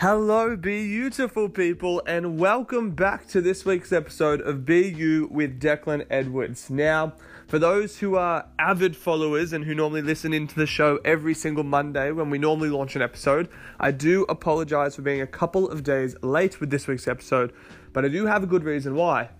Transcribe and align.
Hello, 0.00 0.56
beautiful 0.56 1.48
people, 1.48 2.02
and 2.06 2.38
welcome 2.38 2.90
back 2.90 3.26
to 3.28 3.40
this 3.40 3.64
week's 3.64 3.94
episode 3.94 4.42
of 4.42 4.68
You 4.68 5.26
with 5.30 5.58
Declan 5.58 6.04
Edwards. 6.10 6.68
Now, 6.68 7.14
for 7.48 7.58
those 7.58 7.96
who 7.96 8.14
are 8.14 8.44
avid 8.58 8.94
followers 8.94 9.54
and 9.54 9.64
who 9.64 9.74
normally 9.74 10.02
listen 10.02 10.34
into 10.34 10.54
the 10.54 10.66
show 10.66 10.98
every 11.02 11.32
single 11.32 11.64
Monday 11.64 12.10
when 12.10 12.28
we 12.28 12.36
normally 12.36 12.68
launch 12.68 12.94
an 12.94 13.00
episode, 13.00 13.48
I 13.80 13.90
do 13.90 14.26
apologize 14.28 14.96
for 14.96 15.00
being 15.00 15.22
a 15.22 15.26
couple 15.26 15.66
of 15.66 15.82
days 15.82 16.14
late 16.22 16.60
with 16.60 16.68
this 16.68 16.86
week's 16.86 17.08
episode, 17.08 17.54
but 17.94 18.04
I 18.04 18.08
do 18.08 18.26
have 18.26 18.42
a 18.42 18.46
good 18.46 18.64
reason 18.64 18.96
why. 18.96 19.30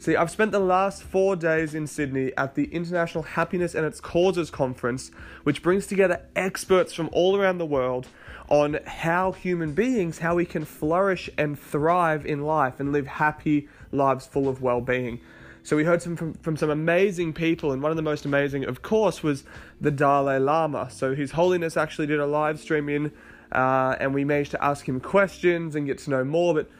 See, 0.00 0.16
I've 0.16 0.30
spent 0.30 0.50
the 0.50 0.58
last 0.58 1.04
four 1.04 1.36
days 1.36 1.72
in 1.72 1.86
Sydney 1.86 2.32
at 2.36 2.56
the 2.56 2.64
International 2.74 3.22
Happiness 3.22 3.76
and 3.76 3.86
Its 3.86 4.00
Causes 4.00 4.50
Conference, 4.50 5.12
which 5.44 5.62
brings 5.62 5.86
together 5.86 6.26
experts 6.34 6.94
from 6.94 7.10
all 7.12 7.36
around 7.36 7.58
the 7.58 7.66
world 7.66 8.08
on 8.50 8.78
how 8.84 9.32
human 9.32 9.72
beings, 9.72 10.18
how 10.18 10.34
we 10.34 10.44
can 10.44 10.64
flourish 10.64 11.30
and 11.38 11.58
thrive 11.58 12.26
in 12.26 12.42
life 12.42 12.80
and 12.80 12.92
live 12.92 13.06
happy 13.06 13.68
lives 13.92 14.26
full 14.26 14.48
of 14.48 14.60
well 14.60 14.80
being. 14.80 15.20
So 15.62 15.76
we 15.76 15.84
heard 15.84 16.02
some 16.02 16.16
from, 16.16 16.34
from 16.34 16.56
some 16.56 16.70
amazing 16.70 17.32
people, 17.32 17.72
and 17.72 17.82
one 17.82 17.92
of 17.92 17.96
the 17.96 18.02
most 18.02 18.24
amazing, 18.24 18.64
of 18.64 18.82
course, 18.82 19.22
was 19.22 19.44
the 19.80 19.90
Dalai 19.90 20.38
Lama. 20.38 20.90
So 20.90 21.14
His 21.14 21.32
Holiness 21.32 21.76
actually 21.76 22.06
did 22.06 22.18
a 22.18 22.26
live 22.26 22.58
stream 22.58 22.88
in, 22.88 23.12
uh, 23.52 23.96
and 24.00 24.12
we 24.14 24.24
managed 24.24 24.50
to 24.52 24.64
ask 24.64 24.88
him 24.88 25.00
questions 25.00 25.76
and 25.76 25.86
get 25.86 25.98
to 25.98 26.10
know 26.10 26.24
more. 26.24 26.54
But 26.54 26.70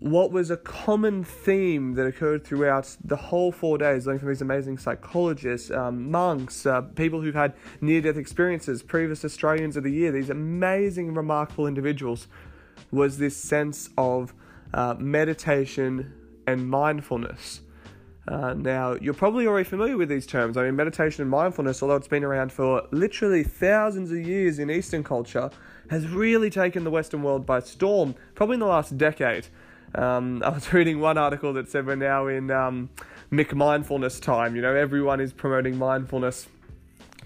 what 0.00 0.32
was 0.32 0.50
a 0.50 0.56
common 0.56 1.22
theme 1.22 1.92
that 1.94 2.06
occurred 2.06 2.42
throughout 2.42 2.96
the 3.04 3.16
whole 3.16 3.52
four 3.52 3.76
days, 3.76 4.06
learning 4.06 4.20
from 4.20 4.28
these 4.28 4.40
amazing 4.40 4.78
psychologists, 4.78 5.70
um, 5.70 6.10
monks, 6.10 6.64
uh, 6.64 6.80
people 6.80 7.20
who've 7.20 7.34
had 7.34 7.52
near 7.82 8.00
death 8.00 8.16
experiences, 8.16 8.82
previous 8.82 9.26
Australians 9.26 9.76
of 9.76 9.84
the 9.84 9.92
Year, 9.92 10.10
these 10.10 10.30
amazing, 10.30 11.12
remarkable 11.14 11.66
individuals, 11.66 12.28
was 12.90 13.18
this 13.18 13.36
sense 13.36 13.90
of 13.98 14.32
uh, 14.72 14.94
meditation 14.98 16.14
and 16.46 16.68
mindfulness. 16.68 17.60
Uh, 18.26 18.54
now, 18.54 18.94
you're 18.94 19.12
probably 19.12 19.46
already 19.46 19.68
familiar 19.68 19.98
with 19.98 20.08
these 20.08 20.26
terms. 20.26 20.56
I 20.56 20.64
mean, 20.64 20.76
meditation 20.76 21.22
and 21.22 21.30
mindfulness, 21.30 21.82
although 21.82 21.96
it's 21.96 22.08
been 22.08 22.24
around 22.24 22.52
for 22.52 22.86
literally 22.90 23.42
thousands 23.42 24.10
of 24.10 24.18
years 24.18 24.58
in 24.58 24.70
Eastern 24.70 25.04
culture, 25.04 25.50
has 25.90 26.08
really 26.08 26.48
taken 26.48 26.84
the 26.84 26.90
Western 26.90 27.22
world 27.22 27.44
by 27.44 27.60
storm, 27.60 28.14
probably 28.34 28.54
in 28.54 28.60
the 28.60 28.66
last 28.66 28.96
decade. 28.96 29.48
Um, 29.94 30.42
I 30.44 30.50
was 30.50 30.72
reading 30.72 31.00
one 31.00 31.18
article 31.18 31.52
that 31.54 31.68
said 31.68 31.86
we're 31.86 31.96
now 31.96 32.26
in 32.26 32.50
um, 32.50 32.90
McMindfulness 33.32 34.20
time. 34.20 34.56
You 34.56 34.62
know, 34.62 34.74
everyone 34.74 35.20
is 35.20 35.32
promoting 35.32 35.76
mindfulness. 35.76 36.48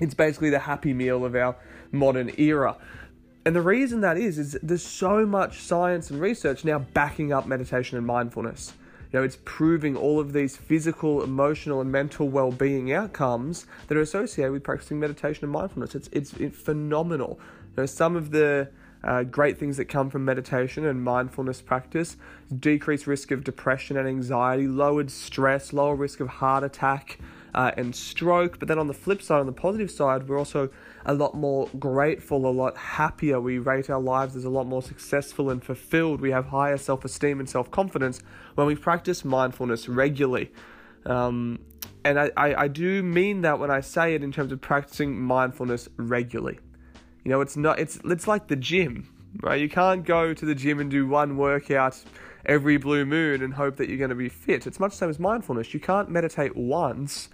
It's 0.00 0.14
basically 0.14 0.50
the 0.50 0.60
happy 0.60 0.92
meal 0.92 1.24
of 1.24 1.34
our 1.34 1.56
modern 1.92 2.32
era. 2.38 2.76
And 3.46 3.54
the 3.54 3.62
reason 3.62 4.00
that 4.00 4.16
is, 4.16 4.38
is 4.38 4.58
there's 4.62 4.82
so 4.82 5.26
much 5.26 5.60
science 5.60 6.10
and 6.10 6.20
research 6.20 6.64
now 6.64 6.78
backing 6.78 7.32
up 7.32 7.46
meditation 7.46 7.98
and 7.98 8.06
mindfulness. 8.06 8.72
You 9.12 9.20
know, 9.20 9.24
it's 9.24 9.38
proving 9.44 9.96
all 9.96 10.18
of 10.18 10.32
these 10.32 10.56
physical, 10.56 11.22
emotional, 11.22 11.80
and 11.80 11.92
mental 11.92 12.28
well-being 12.28 12.92
outcomes 12.92 13.66
that 13.86 13.96
are 13.96 14.00
associated 14.00 14.50
with 14.50 14.64
practicing 14.64 14.98
meditation 14.98 15.44
and 15.44 15.52
mindfulness. 15.52 15.94
It's 15.94 16.08
it's, 16.10 16.32
it's 16.34 16.58
phenomenal. 16.58 17.38
You 17.76 17.82
know, 17.82 17.86
some 17.86 18.16
of 18.16 18.32
the 18.32 18.70
uh, 19.05 19.22
great 19.22 19.58
things 19.58 19.77
that 19.77 19.86
come 19.86 20.10
from 20.10 20.24
meditation 20.24 20.86
and 20.86 21.02
mindfulness 21.02 21.60
practice 21.60 22.16
decreased 22.58 23.06
risk 23.06 23.30
of 23.30 23.44
depression 23.44 23.96
and 23.96 24.08
anxiety, 24.08 24.66
lowered 24.66 25.11
stress, 25.11 25.72
lower 25.72 25.94
risk 25.94 26.20
of 26.20 26.28
heart 26.28 26.62
attack 26.64 27.19
uh, 27.55 27.70
and 27.77 27.94
stroke. 27.94 28.58
But 28.58 28.69
then 28.69 28.78
on 28.78 28.86
the 28.86 28.94
flip 28.94 29.22
side, 29.22 29.41
on 29.41 29.46
the 29.46 29.52
positive 29.52 29.91
side, 29.91 30.28
we're 30.28 30.38
also 30.38 30.70
a 31.06 31.14
lot 31.14 31.34
more 31.34 31.69
grateful, 31.78 32.46
a 32.46 32.50
lot 32.50 32.77
happier. 32.77 33.41
We 33.41 33.58
rate 33.58 33.91
our 33.91 34.00
lives 34.00 34.36
as 34.36 34.44
a 34.44 34.50
lot 34.50 34.66
more 34.66 34.83
successful 34.83 35.50
and 35.50 35.62
fulfilled. 35.62 36.20
We 36.20 36.30
have 36.30 36.46
higher 36.46 36.77
self 36.77 37.05
esteem 37.05 37.41
and 37.41 37.48
self 37.48 37.70
confidence 37.70 38.20
when 38.55 38.66
we 38.66 38.74
practice 38.74 39.24
mindfulness 39.24 39.89
regularly. 39.89 40.50
Um, 41.06 41.61
and 42.05 42.18
I, 42.18 42.30
I, 42.36 42.55
I 42.64 42.68
do 42.68 43.02
mean 43.02 43.42
that 43.42 43.58
when 43.58 43.70
I 43.70 43.80
say 43.80 44.14
it 44.14 44.23
in 44.23 44.33
terms 44.33 44.52
of 44.52 44.61
practicing 44.61 45.18
mindfulness 45.20 45.89
regularly. 45.96 46.58
You 47.24 47.30
know, 47.30 47.40
it's 47.40 47.57
not 47.57 47.79
it's 47.79 47.98
it's 48.05 48.29
like 48.29 48.48
the 48.48 48.57
gym, 48.57 49.08
right? 49.42 49.61
You 49.61 49.68
can't 49.68 50.05
go 50.05 50.35
to 50.35 50.45
the 50.45 50.55
gym 50.55 50.79
and 50.79 50.90
do 50.90 51.07
one 51.07 51.36
workout 51.36 52.02
every 52.46 52.77
blue 52.77 53.07
moon 53.07 53.42
and 53.42 53.55
hope 53.55 53.77
that 53.77 53.89
you're 53.89 53.98
going 53.98 54.11
to 54.11 54.17
be 54.17 54.29
fit. 54.29 54.67
It's 54.67 54.79
much 54.79 54.92
the 54.92 54.98
same 54.98 55.11
as 55.11 55.18
mindfulness. 55.18 55.73
You 55.73 55.80
can't 55.80 56.11
meditate 56.11 56.55
once 56.55 57.30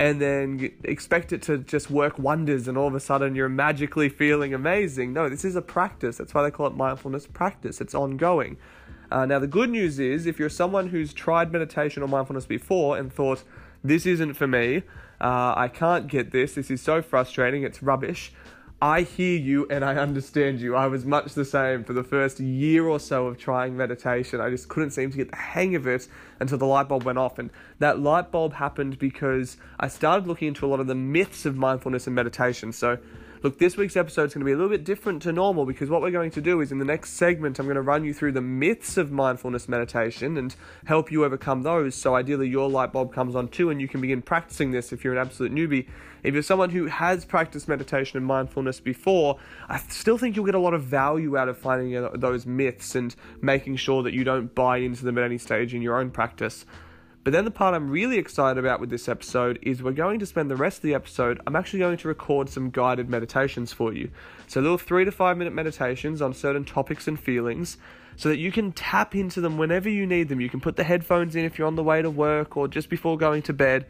and 0.00 0.20
then 0.20 0.72
expect 0.84 1.32
it 1.32 1.42
to 1.42 1.58
just 1.58 1.90
work 1.90 2.18
wonders 2.18 2.68
and 2.68 2.76
all 2.76 2.86
of 2.86 2.94
a 2.94 3.00
sudden 3.00 3.34
you're 3.34 3.48
magically 3.48 4.08
feeling 4.08 4.54
amazing. 4.54 5.12
No, 5.12 5.28
this 5.28 5.44
is 5.44 5.56
a 5.56 5.62
practice. 5.62 6.16
That's 6.16 6.34
why 6.34 6.42
they 6.42 6.50
call 6.50 6.66
it 6.66 6.74
mindfulness 6.74 7.26
practice. 7.26 7.80
It's 7.80 7.94
ongoing. 7.94 8.56
Uh, 9.10 9.24
now, 9.24 9.38
the 9.38 9.46
good 9.46 9.70
news 9.70 9.98
is 9.98 10.26
if 10.26 10.38
you're 10.38 10.50
someone 10.50 10.88
who's 10.88 11.14
tried 11.14 11.50
meditation 11.50 12.02
or 12.02 12.08
mindfulness 12.08 12.46
before 12.46 12.98
and 12.98 13.12
thought, 13.12 13.42
this 13.82 14.04
isn't 14.06 14.34
for 14.34 14.46
me, 14.46 14.82
uh, 15.20 15.54
I 15.56 15.68
can't 15.68 16.08
get 16.08 16.30
this, 16.30 16.54
this 16.54 16.70
is 16.70 16.82
so 16.82 17.00
frustrating, 17.00 17.62
it's 17.62 17.82
rubbish, 17.82 18.32
I 18.80 19.02
hear 19.02 19.36
you 19.36 19.66
and 19.70 19.84
I 19.84 19.96
understand 19.96 20.60
you. 20.60 20.76
I 20.76 20.86
was 20.86 21.04
much 21.04 21.34
the 21.34 21.44
same 21.44 21.82
for 21.82 21.92
the 21.92 22.04
first 22.04 22.38
year 22.38 22.86
or 22.86 23.00
so 23.00 23.26
of 23.26 23.36
trying 23.36 23.76
meditation. 23.76 24.40
I 24.40 24.50
just 24.50 24.68
couldn't 24.68 24.90
seem 24.90 25.10
to 25.10 25.16
get 25.16 25.30
the 25.30 25.36
hang 25.36 25.74
of 25.74 25.88
it 25.88 26.06
until 26.38 26.58
the 26.58 26.66
light 26.66 26.88
bulb 26.88 27.02
went 27.02 27.18
off. 27.18 27.40
And 27.40 27.50
that 27.80 27.98
light 27.98 28.30
bulb 28.30 28.52
happened 28.52 29.00
because 29.00 29.56
I 29.80 29.88
started 29.88 30.28
looking 30.28 30.46
into 30.46 30.64
a 30.64 30.68
lot 30.68 30.78
of 30.78 30.86
the 30.86 30.94
myths 30.94 31.44
of 31.44 31.56
mindfulness 31.56 32.06
and 32.06 32.14
meditation. 32.14 32.72
So 32.72 32.98
Look, 33.40 33.58
this 33.60 33.76
week's 33.76 33.96
episode 33.96 34.24
is 34.24 34.34
going 34.34 34.40
to 34.40 34.44
be 34.46 34.50
a 34.50 34.56
little 34.56 34.68
bit 34.68 34.82
different 34.82 35.22
to 35.22 35.30
normal 35.30 35.64
because 35.64 35.88
what 35.88 36.02
we're 36.02 36.10
going 36.10 36.32
to 36.32 36.40
do 36.40 36.60
is 36.60 36.72
in 36.72 36.80
the 36.80 36.84
next 36.84 37.12
segment, 37.12 37.60
I'm 37.60 37.66
going 37.66 37.76
to 37.76 37.82
run 37.82 38.04
you 38.04 38.12
through 38.12 38.32
the 38.32 38.40
myths 38.40 38.96
of 38.96 39.12
mindfulness 39.12 39.68
meditation 39.68 40.36
and 40.36 40.56
help 40.86 41.12
you 41.12 41.24
overcome 41.24 41.62
those. 41.62 41.94
So, 41.94 42.16
ideally, 42.16 42.48
your 42.48 42.68
light 42.68 42.92
bulb 42.92 43.14
comes 43.14 43.36
on 43.36 43.46
too, 43.46 43.70
and 43.70 43.80
you 43.80 43.86
can 43.86 44.00
begin 44.00 44.22
practicing 44.22 44.72
this 44.72 44.92
if 44.92 45.04
you're 45.04 45.12
an 45.12 45.20
absolute 45.20 45.52
newbie. 45.52 45.86
If 46.24 46.34
you're 46.34 46.42
someone 46.42 46.70
who 46.70 46.86
has 46.86 47.24
practiced 47.24 47.68
meditation 47.68 48.16
and 48.16 48.26
mindfulness 48.26 48.80
before, 48.80 49.38
I 49.68 49.78
still 49.78 50.18
think 50.18 50.34
you'll 50.34 50.44
get 50.44 50.56
a 50.56 50.60
lot 50.60 50.74
of 50.74 50.82
value 50.82 51.36
out 51.36 51.48
of 51.48 51.56
finding 51.56 51.96
uh, 51.96 52.10
those 52.14 52.44
myths 52.44 52.96
and 52.96 53.14
making 53.40 53.76
sure 53.76 54.02
that 54.02 54.14
you 54.14 54.24
don't 54.24 54.52
buy 54.52 54.78
into 54.78 55.04
them 55.04 55.16
at 55.16 55.22
any 55.22 55.38
stage 55.38 55.74
in 55.74 55.82
your 55.82 56.00
own 56.00 56.10
practice. 56.10 56.66
But 57.28 57.32
then 57.32 57.44
the 57.44 57.50
part 57.50 57.74
I'm 57.74 57.90
really 57.90 58.16
excited 58.16 58.58
about 58.58 58.80
with 58.80 58.88
this 58.88 59.06
episode 59.06 59.58
is 59.60 59.82
we're 59.82 59.92
going 59.92 60.18
to 60.20 60.24
spend 60.24 60.50
the 60.50 60.56
rest 60.56 60.78
of 60.78 60.82
the 60.84 60.94
episode. 60.94 61.38
I'm 61.46 61.56
actually 61.56 61.80
going 61.80 61.98
to 61.98 62.08
record 62.08 62.48
some 62.48 62.70
guided 62.70 63.10
meditations 63.10 63.70
for 63.70 63.92
you. 63.92 64.10
So, 64.46 64.62
little 64.62 64.78
three 64.78 65.04
to 65.04 65.12
five 65.12 65.36
minute 65.36 65.52
meditations 65.52 66.22
on 66.22 66.32
certain 66.32 66.64
topics 66.64 67.06
and 67.06 67.20
feelings 67.20 67.76
so 68.16 68.30
that 68.30 68.38
you 68.38 68.50
can 68.50 68.72
tap 68.72 69.14
into 69.14 69.42
them 69.42 69.58
whenever 69.58 69.90
you 69.90 70.06
need 70.06 70.30
them. 70.30 70.40
You 70.40 70.48
can 70.48 70.62
put 70.62 70.76
the 70.76 70.84
headphones 70.84 71.36
in 71.36 71.44
if 71.44 71.58
you're 71.58 71.66
on 71.66 71.76
the 71.76 71.82
way 71.82 72.00
to 72.00 72.08
work 72.08 72.56
or 72.56 72.66
just 72.66 72.88
before 72.88 73.18
going 73.18 73.42
to 73.42 73.52
bed. 73.52 73.84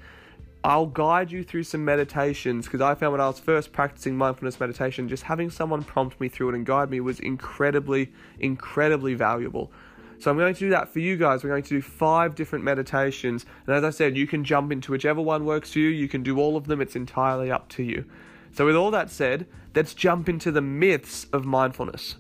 I'll 0.65 0.87
guide 0.87 1.31
you 1.31 1.45
through 1.45 1.63
some 1.63 1.85
meditations 1.85 2.65
because 2.65 2.81
I 2.81 2.97
found 2.97 3.13
when 3.13 3.21
I 3.21 3.29
was 3.29 3.39
first 3.39 3.71
practicing 3.71 4.17
mindfulness 4.17 4.59
meditation, 4.59 5.09
just 5.09 5.23
having 5.23 5.51
someone 5.51 5.85
prompt 5.85 6.21
me 6.21 6.29
through 6.29 6.49
it 6.49 6.55
and 6.57 6.67
guide 6.67 6.91
me 6.91 6.99
was 6.99 7.21
incredibly, 7.21 8.11
incredibly 8.41 9.15
valuable. 9.15 9.71
So 10.21 10.33
I'm 10.33 10.37
going 10.37 10.53
to 10.53 10.59
do 10.59 10.71
that 10.71 10.89
for 10.89 10.99
you 10.99 11.17
guys. 11.17 11.45
We're 11.45 11.51
going 11.51 11.63
to 11.63 11.69
do 11.69 11.81
five 11.81 12.35
different 12.35 12.65
meditations. 12.65 13.47
And 13.67 13.77
as 13.77 13.85
I 13.85 13.91
said, 13.91 14.17
you 14.17 14.27
can 14.27 14.43
jump 14.43 14.73
into 14.73 14.91
whichever 14.91 15.21
one 15.21 15.45
works 15.45 15.73
for 15.73 15.79
you. 15.79 15.91
You 15.91 16.09
can 16.09 16.25
do 16.25 16.39
all 16.39 16.57
of 16.57 16.67
them. 16.67 16.81
It's 16.81 16.97
entirely 16.97 17.53
up 17.53 17.69
to 17.71 17.85
you. 17.85 18.05
So 18.53 18.67
with 18.67 18.75
all 18.75 18.91
that 18.91 19.11
said, 19.11 19.47
let's 19.77 19.95
jump 19.95 20.29
into 20.29 20.51
the 20.51 20.61
myths 20.61 21.27
of 21.33 21.45
mindfulness. 21.45 22.17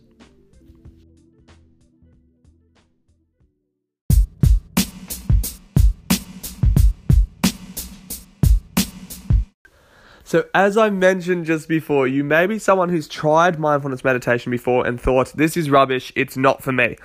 So, 10.28 10.44
as 10.54 10.76
I 10.76 10.90
mentioned 10.90 11.46
just 11.46 11.70
before, 11.70 12.06
you 12.06 12.22
may 12.22 12.46
be 12.46 12.58
someone 12.58 12.90
who's 12.90 13.08
tried 13.08 13.58
mindfulness 13.58 14.04
meditation 14.04 14.50
before 14.50 14.86
and 14.86 15.00
thought, 15.00 15.32
this 15.32 15.56
is 15.56 15.70
rubbish, 15.70 16.12
it's 16.14 16.36
not 16.36 16.62
for 16.62 16.70
me. 16.70 16.98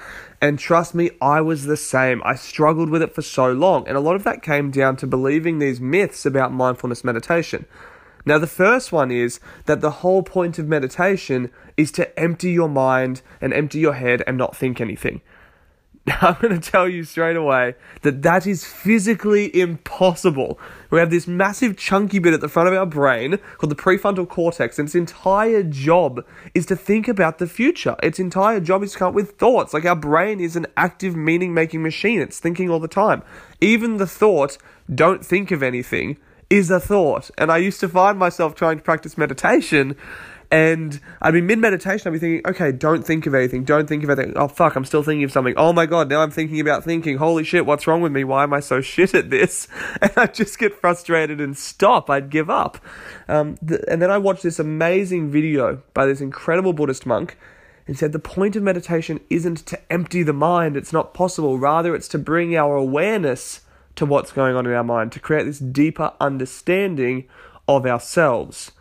And 0.44 0.60
trust 0.60 0.94
me, 0.94 1.10
I 1.22 1.40
was 1.40 1.64
the 1.64 1.78
same. 1.78 2.22
I 2.26 2.36
struggled 2.36 2.90
with 2.90 3.02
it 3.02 3.16
for 3.16 3.22
so 3.22 3.50
long. 3.54 3.88
And 3.88 3.96
a 3.96 4.02
lot 4.02 4.18
of 4.18 4.26
that 4.26 4.44
came 4.44 4.72
down 4.72 4.98
to 4.98 5.08
believing 5.08 5.60
these 5.60 5.80
myths 5.80 6.26
about 6.26 6.52
mindfulness 6.52 7.02
meditation. 7.02 7.66
Now, 8.26 8.40
the 8.40 8.46
first 8.46 8.92
one 8.92 9.10
is 9.10 9.40
that 9.68 9.80
the 9.80 10.02
whole 10.02 10.22
point 10.22 10.60
of 10.60 10.68
meditation 10.68 11.50
is 11.78 11.94
to 11.94 12.20
empty 12.20 12.52
your 12.52 12.68
mind 12.68 13.22
and 13.40 13.54
empty 13.54 13.80
your 13.80 13.94
head 13.94 14.22
and 14.28 14.38
not 14.38 14.54
think 14.54 14.82
anything. 14.82 15.22
I'm 16.22 16.36
going 16.42 16.60
to 16.60 16.72
tell 16.72 16.90
you 16.90 17.06
straight 17.06 17.38
away 17.38 17.76
that 18.02 18.24
that 18.24 18.46
is 18.46 18.66
physically 18.66 19.56
impossible. 19.58 20.60
We 20.90 21.00
have 21.00 21.10
this 21.10 21.28
massive 21.28 21.78
chunky 21.78 22.20
bit 22.20 22.34
at 22.34 22.42
the 22.42 22.50
front 22.50 22.68
of 22.68 22.76
our 22.76 22.86
brain 22.86 23.38
called 23.58 23.72
the 23.72 23.76
prefrontal 23.76 24.28
cortex, 24.28 24.78
and 24.78 24.88
its 24.88 24.96
entire 24.96 25.64
job 25.64 26.26
is 26.54 26.66
to 26.66 26.76
think 26.76 27.08
about 27.08 27.38
the 27.38 27.48
future. 27.48 27.96
Its 28.04 28.20
entire 28.20 28.60
job 28.60 28.84
is 28.84 28.92
to 28.94 28.98
come 29.00 29.08
up 29.10 29.14
with 29.14 29.38
thoughts. 29.38 29.74
Like 29.74 29.86
our 29.86 29.96
brain 29.96 30.42
is 30.42 30.58
an 30.58 30.68
active 30.76 31.16
meaning 31.16 31.54
making 31.54 31.82
machine, 31.82 32.20
it's 32.20 32.40
thinking 32.40 32.70
all 32.70 32.80
the 32.80 32.90
time. 32.90 33.24
Even 33.62 33.96
the 33.96 34.08
thought, 34.08 34.58
don't 34.94 35.26
think 35.26 35.52
of 35.52 35.64
anything, 35.64 36.18
is 36.50 36.70
a 36.70 36.82
thought. 36.82 37.32
And 37.38 37.50
I 37.50 37.58
used 37.58 37.80
to 37.80 37.88
find 37.88 38.20
myself 38.20 38.56
trying 38.56 38.78
to 38.78 38.84
practice 38.84 39.18
meditation 39.18 39.96
And 40.54 41.02
I'd 41.20 41.34
be 41.34 41.42
mid 41.42 41.58
meditation, 41.58 42.08
I'd 42.08 42.14
be 42.14 42.20
thinking, 42.20 42.48
okay, 42.48 42.72
don't 42.72 43.04
think 43.04 43.26
of 43.26 43.34
anything, 43.34 43.64
don't 43.64 43.90
think 43.90 44.04
of 44.04 44.12
anything. 44.12 44.38
Oh, 44.38 44.48
fuck, 44.48 44.76
I'm 44.76 44.86
still 44.86 45.02
thinking 45.02 45.24
of 45.24 45.32
something. 45.32 45.56
Oh 45.58 45.74
my 45.74 45.88
god, 45.88 46.10
now 46.10 46.22
I'm 46.22 46.30
thinking 46.30 46.60
about 46.60 46.84
thinking. 46.84 47.18
Holy 47.18 47.44
shit, 47.44 47.66
what's 47.66 47.88
wrong 47.88 48.02
with 48.02 48.12
me? 48.12 48.24
Why 48.24 48.44
am 48.44 48.54
I 48.54 48.60
so 48.60 48.80
shit 48.94 49.16
at 49.16 49.32
this? 49.32 49.68
And 50.04 50.12
I'd 50.16 50.36
just 50.36 50.60
get 50.60 50.80
frustrated 50.80 51.42
and 51.42 51.58
stop. 51.58 52.08
I'd 52.08 52.30
give 52.30 52.52
up. 52.52 52.78
Um, 53.28 53.58
th- 53.68 53.82
and 53.88 54.00
then 54.00 54.12
I 54.12 54.20
watched 54.20 54.44
this 54.44 54.60
amazing 54.60 55.32
video 55.32 55.82
by 55.96 56.06
this 56.06 56.22
incredible 56.22 56.74
Buddhist 56.74 57.08
monk 57.08 57.36
and 57.88 57.98
said 57.98 58.12
the 58.12 58.20
point 58.20 58.56
of 58.56 58.62
meditation 58.62 59.22
isn't 59.32 59.66
to 59.66 59.92
empty 59.92 60.22
the 60.22 60.34
mind, 60.34 60.78
it's 60.78 60.94
not 60.94 61.16
possible. 61.16 61.58
Rather, 61.58 61.96
it's 61.96 62.08
to 62.10 62.20
bring 62.20 62.56
our 62.56 62.76
awareness 62.76 63.62
to 63.96 64.06
what's 64.06 64.32
going 64.32 64.56
on 64.56 64.68
in 64.68 64.74
our 64.74 64.84
mind, 64.84 65.14
to 65.14 65.20
create 65.20 65.46
this 65.46 65.58
deeper 65.58 66.14
understanding 66.22 67.28
of 67.68 67.88
ourselves. 67.88 68.72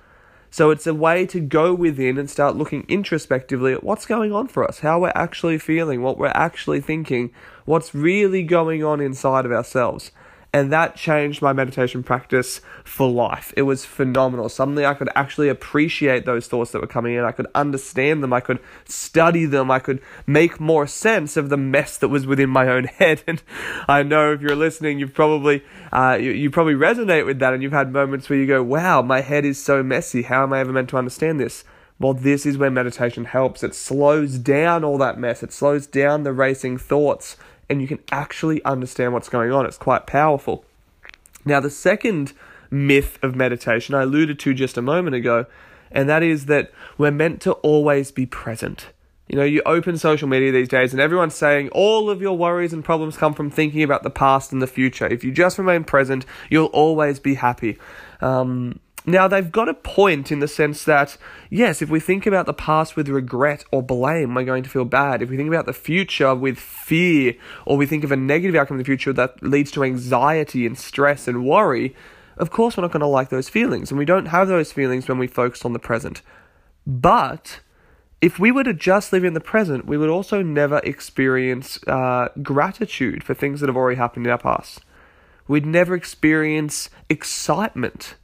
So 0.52 0.70
it's 0.70 0.86
a 0.86 0.92
way 0.92 1.24
to 1.28 1.40
go 1.40 1.72
within 1.72 2.18
and 2.18 2.28
start 2.28 2.56
looking 2.56 2.84
introspectively 2.86 3.72
at 3.72 3.82
what's 3.82 4.04
going 4.04 4.34
on 4.34 4.48
for 4.48 4.62
us, 4.62 4.80
how 4.80 5.00
we're 5.00 5.12
actually 5.14 5.56
feeling, 5.56 6.02
what 6.02 6.18
we're 6.18 6.26
actually 6.26 6.82
thinking, 6.82 7.32
what's 7.64 7.94
really 7.94 8.42
going 8.42 8.84
on 8.84 9.00
inside 9.00 9.46
of 9.46 9.50
ourselves 9.50 10.12
and 10.52 10.70
that 10.70 10.96
changed 10.96 11.40
my 11.40 11.54
meditation 11.54 12.02
practice 12.02 12.60
for 12.84 13.10
life. 13.10 13.54
It 13.56 13.62
was 13.62 13.86
phenomenal. 13.86 14.50
Suddenly, 14.50 14.84
I 14.84 14.92
could 14.92 15.08
actually 15.14 15.48
appreciate 15.48 16.26
those 16.26 16.46
thoughts 16.46 16.72
that 16.72 16.82
were 16.82 16.86
coming 16.86 17.14
in. 17.14 17.24
I 17.24 17.32
could 17.32 17.46
understand 17.54 18.22
them. 18.22 18.34
I 18.34 18.40
could 18.40 18.58
study 18.84 19.46
them. 19.46 19.70
I 19.70 19.78
could 19.78 20.02
make 20.26 20.60
more 20.60 20.86
sense 20.86 21.38
of 21.38 21.48
the 21.48 21.56
mess 21.56 21.96
that 21.98 22.08
was 22.08 22.26
within 22.26 22.50
my 22.50 22.68
own 22.68 22.84
head. 22.98 23.22
And 23.26 23.42
I 23.88 24.02
know 24.02 24.32
if 24.32 24.42
you're 24.42 24.54
listening, 24.54 24.98
you've 24.98 25.14
probably 25.14 25.62
uh, 25.90 26.18
you, 26.20 26.32
you 26.32 26.50
probably 26.50 26.74
resonate 26.74 27.24
with 27.24 27.38
that, 27.38 27.54
and 27.54 27.62
you've 27.62 27.72
had 27.72 27.90
moments 27.90 28.28
where 28.28 28.38
you 28.38 28.46
go, 28.46 28.62
"Wow, 28.62 29.00
my 29.00 29.22
head 29.22 29.46
is 29.46 29.62
so 29.62 29.82
messy. 29.82 30.22
How 30.22 30.42
am 30.42 30.52
I 30.52 30.60
ever 30.60 30.72
meant 30.72 30.90
to 30.90 30.98
understand 30.98 31.40
this?" 31.40 31.64
Well, 31.98 32.14
this 32.14 32.44
is 32.44 32.58
where 32.58 32.70
meditation 32.70 33.26
helps. 33.26 33.62
It 33.62 33.76
slows 33.76 34.36
down 34.38 34.82
all 34.82 34.98
that 34.98 35.18
mess. 35.18 35.42
It 35.42 35.52
slows 35.52 35.86
down 35.86 36.24
the 36.24 36.32
racing 36.32 36.78
thoughts 36.78 37.36
and 37.72 37.80
you 37.80 37.88
can 37.88 38.00
actually 38.12 38.62
understand 38.64 39.14
what's 39.14 39.30
going 39.30 39.50
on. 39.50 39.64
It's 39.64 39.78
quite 39.78 40.06
powerful. 40.06 40.62
Now, 41.46 41.58
the 41.58 41.70
second 41.70 42.34
myth 42.70 43.18
of 43.22 43.34
meditation 43.34 43.94
I 43.94 44.02
alluded 44.02 44.38
to 44.40 44.52
just 44.52 44.76
a 44.76 44.82
moment 44.82 45.16
ago, 45.16 45.46
and 45.90 46.06
that 46.06 46.22
is 46.22 46.46
that 46.46 46.70
we're 46.98 47.10
meant 47.10 47.40
to 47.42 47.52
always 47.52 48.12
be 48.12 48.26
present. 48.26 48.88
You 49.26 49.38
know, 49.38 49.44
you 49.44 49.62
open 49.64 49.96
social 49.96 50.28
media 50.28 50.52
these 50.52 50.68
days 50.68 50.92
and 50.92 51.00
everyone's 51.00 51.34
saying 51.34 51.70
all 51.70 52.10
of 52.10 52.20
your 52.20 52.36
worries 52.36 52.74
and 52.74 52.84
problems 52.84 53.16
come 53.16 53.32
from 53.32 53.50
thinking 53.50 53.82
about 53.82 54.02
the 54.02 54.10
past 54.10 54.52
and 54.52 54.60
the 54.60 54.66
future. 54.66 55.06
If 55.06 55.24
you 55.24 55.32
just 55.32 55.56
remain 55.56 55.84
present, 55.84 56.26
you'll 56.50 56.66
always 56.66 57.18
be 57.18 57.34
happy. 57.34 57.78
Um, 58.20 58.80
now, 59.04 59.26
they've 59.26 59.50
got 59.50 59.68
a 59.68 59.74
point 59.74 60.30
in 60.30 60.38
the 60.38 60.46
sense 60.46 60.84
that, 60.84 61.16
yes, 61.50 61.82
if 61.82 61.90
we 61.90 61.98
think 61.98 62.24
about 62.24 62.46
the 62.46 62.54
past 62.54 62.94
with 62.94 63.08
regret 63.08 63.64
or 63.72 63.82
blame, 63.82 64.34
we're 64.34 64.44
going 64.44 64.62
to 64.62 64.70
feel 64.70 64.84
bad. 64.84 65.22
If 65.22 65.28
we 65.28 65.36
think 65.36 65.48
about 65.48 65.66
the 65.66 65.72
future 65.72 66.36
with 66.36 66.56
fear, 66.56 67.34
or 67.66 67.76
we 67.76 67.86
think 67.86 68.04
of 68.04 68.12
a 68.12 68.16
negative 68.16 68.54
outcome 68.54 68.76
in 68.76 68.78
the 68.78 68.84
future 68.84 69.12
that 69.12 69.42
leads 69.42 69.72
to 69.72 69.82
anxiety 69.82 70.64
and 70.66 70.78
stress 70.78 71.26
and 71.26 71.44
worry, 71.44 71.96
of 72.36 72.50
course 72.50 72.76
we're 72.76 72.82
not 72.82 72.92
going 72.92 73.00
to 73.00 73.06
like 73.06 73.28
those 73.28 73.48
feelings. 73.48 73.90
And 73.90 73.98
we 73.98 74.04
don't 74.04 74.26
have 74.26 74.46
those 74.46 74.70
feelings 74.70 75.08
when 75.08 75.18
we 75.18 75.26
focus 75.26 75.64
on 75.64 75.72
the 75.72 75.80
present. 75.80 76.22
But 76.86 77.58
if 78.20 78.38
we 78.38 78.52
were 78.52 78.64
to 78.64 78.72
just 78.72 79.12
live 79.12 79.24
in 79.24 79.34
the 79.34 79.40
present, 79.40 79.84
we 79.84 79.98
would 79.98 80.10
also 80.10 80.42
never 80.42 80.78
experience 80.84 81.82
uh, 81.88 82.28
gratitude 82.40 83.24
for 83.24 83.34
things 83.34 83.58
that 83.58 83.68
have 83.68 83.76
already 83.76 83.98
happened 83.98 84.26
in 84.26 84.32
our 84.32 84.38
past. 84.38 84.80
We'd 85.48 85.66
never 85.66 85.96
experience 85.96 86.88
excitement 87.08 88.14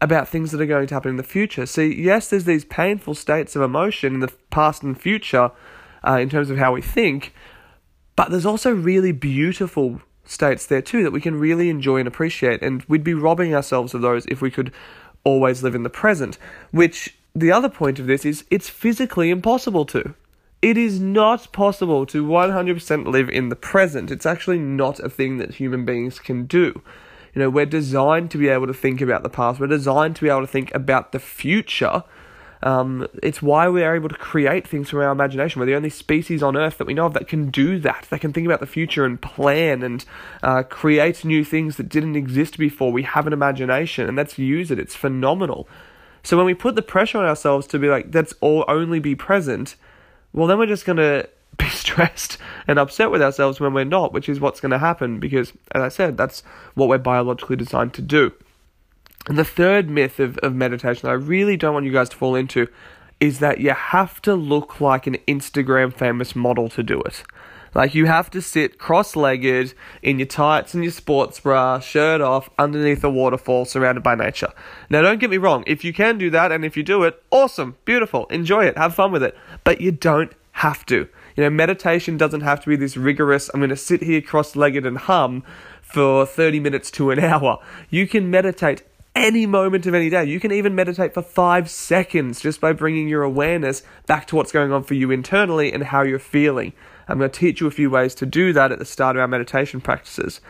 about 0.00 0.28
things 0.28 0.50
that 0.50 0.60
are 0.60 0.66
going 0.66 0.86
to 0.86 0.94
happen 0.94 1.10
in 1.10 1.16
the 1.16 1.22
future. 1.22 1.66
See, 1.66 1.94
yes, 1.94 2.28
there's 2.28 2.44
these 2.44 2.64
painful 2.64 3.14
states 3.14 3.54
of 3.54 3.62
emotion 3.62 4.14
in 4.14 4.20
the 4.20 4.32
past 4.50 4.82
and 4.82 4.98
future 4.98 5.50
uh, 6.06 6.18
in 6.18 6.30
terms 6.30 6.50
of 6.50 6.58
how 6.58 6.72
we 6.72 6.80
think, 6.80 7.34
but 8.16 8.30
there's 8.30 8.46
also 8.46 8.72
really 8.72 9.12
beautiful 9.12 10.00
states 10.24 10.66
there 10.66 10.82
too 10.82 11.02
that 11.02 11.12
we 11.12 11.20
can 11.20 11.38
really 11.38 11.68
enjoy 11.68 11.98
and 11.98 12.08
appreciate, 12.08 12.62
and 12.62 12.84
we'd 12.84 13.04
be 13.04 13.14
robbing 13.14 13.54
ourselves 13.54 13.94
of 13.94 14.00
those 14.00 14.24
if 14.26 14.40
we 14.40 14.50
could 14.50 14.72
always 15.24 15.62
live 15.62 15.74
in 15.74 15.82
the 15.82 15.90
present. 15.90 16.38
Which, 16.70 17.16
the 17.34 17.52
other 17.52 17.68
point 17.68 17.98
of 17.98 18.06
this 18.06 18.24
is, 18.24 18.44
it's 18.50 18.68
physically 18.68 19.30
impossible 19.30 19.84
to. 19.86 20.14
It 20.62 20.76
is 20.76 21.00
not 21.00 21.52
possible 21.52 22.04
to 22.06 22.26
100% 22.26 23.06
live 23.06 23.30
in 23.30 23.48
the 23.48 23.56
present. 23.56 24.10
It's 24.10 24.26
actually 24.26 24.58
not 24.58 25.00
a 25.00 25.08
thing 25.08 25.38
that 25.38 25.54
human 25.54 25.84
beings 25.84 26.18
can 26.18 26.44
do. 26.44 26.82
You 27.34 27.40
know, 27.40 27.50
we're 27.50 27.66
designed 27.66 28.30
to 28.32 28.38
be 28.38 28.48
able 28.48 28.66
to 28.66 28.74
think 28.74 29.00
about 29.00 29.22
the 29.22 29.28
past. 29.28 29.60
We're 29.60 29.66
designed 29.66 30.16
to 30.16 30.22
be 30.22 30.28
able 30.28 30.40
to 30.40 30.46
think 30.46 30.74
about 30.74 31.12
the 31.12 31.18
future. 31.18 32.04
Um, 32.62 33.06
it's 33.22 33.40
why 33.40 33.68
we 33.68 33.82
are 33.82 33.94
able 33.94 34.10
to 34.10 34.14
create 34.16 34.66
things 34.68 34.90
from 34.90 34.98
our 35.00 35.10
imagination. 35.10 35.60
We're 35.60 35.66
the 35.66 35.74
only 35.74 35.90
species 35.90 36.42
on 36.42 36.56
Earth 36.56 36.76
that 36.78 36.86
we 36.86 36.94
know 36.94 37.06
of 37.06 37.14
that 37.14 37.26
can 37.26 37.50
do 37.50 37.78
that. 37.78 38.06
That 38.10 38.20
can 38.20 38.32
think 38.32 38.46
about 38.46 38.60
the 38.60 38.66
future 38.66 39.04
and 39.06 39.20
plan 39.20 39.82
and 39.82 40.04
uh, 40.42 40.64
create 40.64 41.24
new 41.24 41.44
things 41.44 41.76
that 41.76 41.88
didn't 41.88 42.16
exist 42.16 42.58
before. 42.58 42.92
We 42.92 43.04
have 43.04 43.26
an 43.26 43.32
imagination, 43.32 44.06
and 44.06 44.16
let's 44.16 44.38
use 44.38 44.70
it. 44.70 44.78
It's 44.78 44.94
phenomenal. 44.94 45.68
So 46.22 46.36
when 46.36 46.44
we 46.44 46.54
put 46.54 46.74
the 46.74 46.82
pressure 46.82 47.16
on 47.16 47.24
ourselves 47.24 47.66
to 47.68 47.78
be 47.78 47.88
like, 47.88 48.14
let's 48.14 48.34
all 48.42 48.64
only 48.68 48.98
be 48.98 49.14
present, 49.14 49.76
well, 50.34 50.46
then 50.46 50.58
we're 50.58 50.66
just 50.66 50.84
gonna 50.84 51.26
be 51.58 51.68
stressed 51.68 52.38
and 52.66 52.78
upset 52.78 53.10
with 53.10 53.22
ourselves 53.22 53.60
when 53.60 53.74
we're 53.74 53.84
not, 53.84 54.12
which 54.12 54.28
is 54.28 54.40
what's 54.40 54.60
going 54.60 54.70
to 54.70 54.78
happen 54.78 55.20
because, 55.20 55.52
as 55.72 55.82
I 55.82 55.88
said, 55.88 56.16
that's 56.16 56.42
what 56.74 56.88
we're 56.88 56.98
biologically 56.98 57.56
designed 57.56 57.94
to 57.94 58.02
do. 58.02 58.32
And 59.28 59.38
the 59.38 59.44
third 59.44 59.90
myth 59.90 60.18
of, 60.18 60.38
of 60.38 60.54
meditation 60.54 61.08
I 61.08 61.12
really 61.12 61.56
don't 61.56 61.74
want 61.74 61.86
you 61.86 61.92
guys 61.92 62.08
to 62.10 62.16
fall 62.16 62.34
into 62.34 62.68
is 63.20 63.38
that 63.40 63.60
you 63.60 63.70
have 63.70 64.22
to 64.22 64.34
look 64.34 64.80
like 64.80 65.06
an 65.06 65.18
Instagram 65.28 65.92
famous 65.92 66.34
model 66.34 66.70
to 66.70 66.82
do 66.82 67.00
it. 67.02 67.22
Like 67.74 67.94
you 67.94 68.06
have 68.06 68.30
to 68.30 68.42
sit 68.42 68.78
cross-legged 68.78 69.74
in 70.02 70.18
your 70.18 70.26
tights 70.26 70.74
and 70.74 70.82
your 70.82 70.92
sports 70.92 71.38
bra, 71.38 71.78
shirt 71.78 72.20
off, 72.20 72.50
underneath 72.58 73.04
a 73.04 73.10
waterfall, 73.10 73.64
surrounded 73.64 74.02
by 74.02 74.14
nature. 74.14 74.52
Now, 74.88 75.02
don't 75.02 75.20
get 75.20 75.30
me 75.30 75.36
wrong. 75.36 75.62
If 75.66 75.84
you 75.84 75.92
can 75.92 76.18
do 76.18 76.30
that, 76.30 76.50
and 76.50 76.64
if 76.64 76.76
you 76.76 76.82
do 76.82 77.04
it, 77.04 77.22
awesome, 77.30 77.76
beautiful, 77.84 78.26
enjoy 78.26 78.64
it, 78.64 78.76
have 78.76 78.94
fun 78.94 79.12
with 79.12 79.22
it. 79.22 79.36
But 79.62 79.80
you 79.80 79.92
don't 79.92 80.32
have 80.52 80.84
to. 80.86 81.08
You 81.40 81.46
know, 81.46 81.56
meditation 81.56 82.18
doesn't 82.18 82.42
have 82.42 82.60
to 82.60 82.68
be 82.68 82.76
this 82.76 82.98
rigorous, 82.98 83.48
I'm 83.48 83.60
going 83.60 83.70
to 83.70 83.76
sit 83.76 84.02
here 84.02 84.20
cross 84.20 84.56
legged 84.56 84.84
and 84.84 84.98
hum 84.98 85.42
for 85.80 86.26
30 86.26 86.60
minutes 86.60 86.90
to 86.90 87.10
an 87.12 87.18
hour. 87.18 87.60
You 87.88 88.06
can 88.06 88.30
meditate 88.30 88.82
any 89.14 89.46
moment 89.46 89.86
of 89.86 89.94
any 89.94 90.10
day. 90.10 90.26
You 90.26 90.38
can 90.38 90.52
even 90.52 90.74
meditate 90.74 91.14
for 91.14 91.22
five 91.22 91.70
seconds 91.70 92.42
just 92.42 92.60
by 92.60 92.74
bringing 92.74 93.08
your 93.08 93.22
awareness 93.22 93.82
back 94.04 94.26
to 94.26 94.36
what's 94.36 94.52
going 94.52 94.70
on 94.70 94.84
for 94.84 94.92
you 94.92 95.10
internally 95.10 95.72
and 95.72 95.84
how 95.84 96.02
you're 96.02 96.18
feeling. 96.18 96.74
I'm 97.08 97.16
going 97.16 97.30
to 97.30 97.40
teach 97.40 97.62
you 97.62 97.66
a 97.66 97.70
few 97.70 97.88
ways 97.88 98.14
to 98.16 98.26
do 98.26 98.52
that 98.52 98.70
at 98.70 98.78
the 98.78 98.84
start 98.84 99.16
of 99.16 99.20
our 99.20 99.26
meditation 99.26 99.80
practices. 99.80 100.42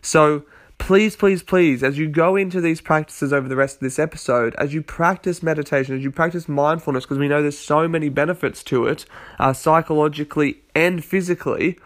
So, 0.00 0.42
please, 0.78 1.16
please, 1.16 1.42
please, 1.42 1.82
as 1.82 1.98
you 1.98 2.08
go 2.08 2.36
into 2.36 2.60
these 2.60 2.80
practices 2.80 3.32
over 3.32 3.48
the 3.48 3.56
rest 3.56 3.76
of 3.76 3.80
this 3.80 3.98
episode, 3.98 4.54
as 4.56 4.74
you 4.74 4.82
practice 4.82 5.42
meditation, 5.42 5.96
as 5.96 6.02
you 6.02 6.10
practice 6.10 6.48
mindfulness, 6.48 7.04
because 7.04 7.18
we 7.18 7.28
know 7.28 7.42
there's 7.42 7.58
so 7.58 7.86
many 7.86 8.08
benefits 8.08 8.62
to 8.64 8.86
it, 8.86 9.04
uh, 9.38 9.52
psychologically 9.52 10.62
and 10.74 11.04
physically, 11.04 11.78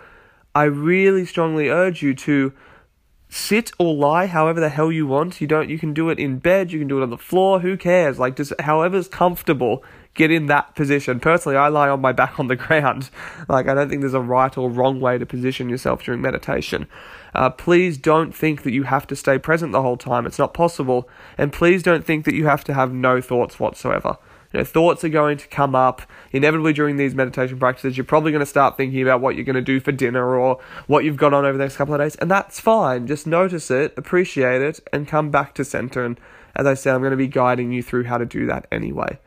I 0.55 0.64
really 0.64 1.26
strongly 1.26 1.69
urge 1.69 2.02
you 2.02 2.14
to 2.14 2.52
sit 3.28 3.73
or 3.78 3.95
lie 3.95 4.26
however 4.26 4.61
the 4.61 4.69
hell 4.69 4.90
you 4.90 5.07
want. 5.07 5.40
You 5.40 5.47
don't. 5.47 5.69
You 5.69 5.78
can 5.78 5.93
do 5.93 6.09
it 6.09 6.19
in 6.19 6.38
bed. 6.38 6.73
You 6.73 6.78
can 6.78 6.88
do 6.88 6.99
it 6.99 7.02
on 7.02 7.11
the 7.11 7.19
floor. 7.19 7.61
Who 7.61 7.76
cares? 7.76 8.19
Like 8.19 8.37
just 8.37 8.52
however's 8.61 9.09
comfortable. 9.09 9.85
Get 10.14 10.31
in 10.31 10.47
that 10.47 10.75
position. 10.75 11.21
Personally, 11.21 11.59
I 11.59 11.69
lie 11.69 11.90
on 11.90 12.00
my 12.00 12.12
back 12.23 12.40
on 12.40 12.47
the 12.47 12.57
ground. 12.57 13.11
Like 13.49 13.69
I 13.69 13.75
don't 13.75 13.88
think 13.88 14.00
there's 14.00 14.14
a 14.14 14.21
right 14.21 14.57
or 14.57 14.71
wrong 14.71 15.00
way 15.00 15.19
to 15.19 15.26
position 15.26 15.69
yourself 15.69 16.02
during 16.02 16.23
meditation. 16.23 16.87
Uh, 17.37 17.50
please 17.50 17.99
don't 17.99 18.35
think 18.35 18.62
that 18.62 18.73
you 18.73 18.85
have 18.85 19.07
to 19.07 19.14
stay 19.14 19.38
present 19.38 19.71
the 19.71 19.83
whole 19.83 19.99
time. 19.99 20.25
It's 20.25 20.38
not 20.38 20.55
possible. 20.55 21.07
And 21.37 21.52
please 21.52 21.83
don't 21.83 22.02
think 22.02 22.25
that 22.25 22.35
you 22.35 22.47
have 22.47 22.64
to 22.64 22.73
have 22.73 22.95
no 22.95 23.21
thoughts 23.21 23.61
whatsoever. 23.61 24.16
You 24.55 24.61
know, 24.61 24.64
thoughts 24.64 25.05
are 25.05 25.11
going 25.11 25.37
to 25.37 25.47
come 25.49 25.75
up 25.75 26.00
inevitably 26.33 26.73
during 26.73 26.97
these 26.97 27.14
meditation 27.14 27.59
practices. 27.59 27.99
You're 27.99 28.05
probably 28.07 28.33
going 28.33 28.40
to 28.40 28.47
start 28.47 28.78
thinking 28.78 29.02
about 29.02 29.21
what 29.21 29.35
you're 29.35 29.45
going 29.45 29.55
to 29.55 29.61
do 29.61 29.81
for 29.81 29.93
dinner 29.93 30.35
or 30.35 30.59
what 30.87 31.05
you've 31.05 31.19
got 31.19 31.35
on 31.35 31.45
over 31.45 31.59
the 31.59 31.64
next 31.64 31.76
couple 31.76 31.93
of 31.93 32.00
days, 32.00 32.16
and 32.16 32.31
that's 32.31 32.59
fine. 32.59 33.07
Just 33.07 33.26
notice 33.26 33.71
it, 33.71 33.93
appreciate 33.99 34.62
it, 34.62 34.81
and 34.90 35.07
come 35.07 35.31
back 35.31 35.55
to 35.57 35.64
center. 35.64 36.07
And 36.07 36.19
as 36.55 36.64
I 36.64 36.73
said, 36.73 36.95
I'm 36.95 37.02
going 37.02 37.11
to 37.11 37.19
be 37.19 37.28
guiding 37.28 37.71
you 37.71 37.83
through 37.83 38.05
how 38.05 38.16
to 38.16 38.25
do 38.25 38.47
that 38.47 38.66
anyway. 38.73 39.19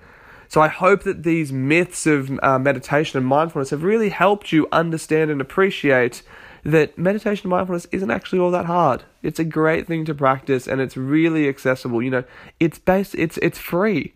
So 0.47 0.61
I 0.61 0.67
hope 0.67 1.03
that 1.03 1.21
these 1.21 1.51
myths 1.51 2.07
of 2.07 2.39
uh, 2.41 2.57
meditation 2.57 3.19
and 3.19 3.27
mindfulness 3.27 3.69
have 3.69 3.83
really 3.83 4.09
helped 4.09 4.51
you 4.51 4.67
understand 4.71 5.29
and 5.29 5.41
appreciate 5.41 6.23
that 6.63 6.97
meditation 6.97 7.45
and 7.45 7.51
mindfulness 7.51 7.87
isn't 7.91 8.11
actually 8.11 8.39
all 8.39 8.51
that 8.51 8.65
hard. 8.65 9.03
It's 9.23 9.39
a 9.39 9.43
great 9.43 9.87
thing 9.87 10.05
to 10.05 10.15
practice 10.15 10.67
and 10.67 10.81
it's 10.81 10.97
really 10.97 11.47
accessible. 11.47 12.01
You 12.01 12.11
know, 12.11 12.23
it's 12.59 12.79
based 12.79 13.15
it's 13.15 13.37
it's 13.37 13.59
free. 13.59 14.13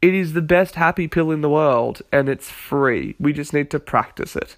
It 0.00 0.14
is 0.14 0.32
the 0.32 0.42
best 0.42 0.74
happy 0.74 1.06
pill 1.06 1.30
in 1.30 1.42
the 1.42 1.48
world 1.48 2.02
and 2.10 2.28
it's 2.28 2.50
free. 2.50 3.14
We 3.20 3.32
just 3.32 3.52
need 3.52 3.70
to 3.70 3.78
practice 3.78 4.34
it. 4.34 4.56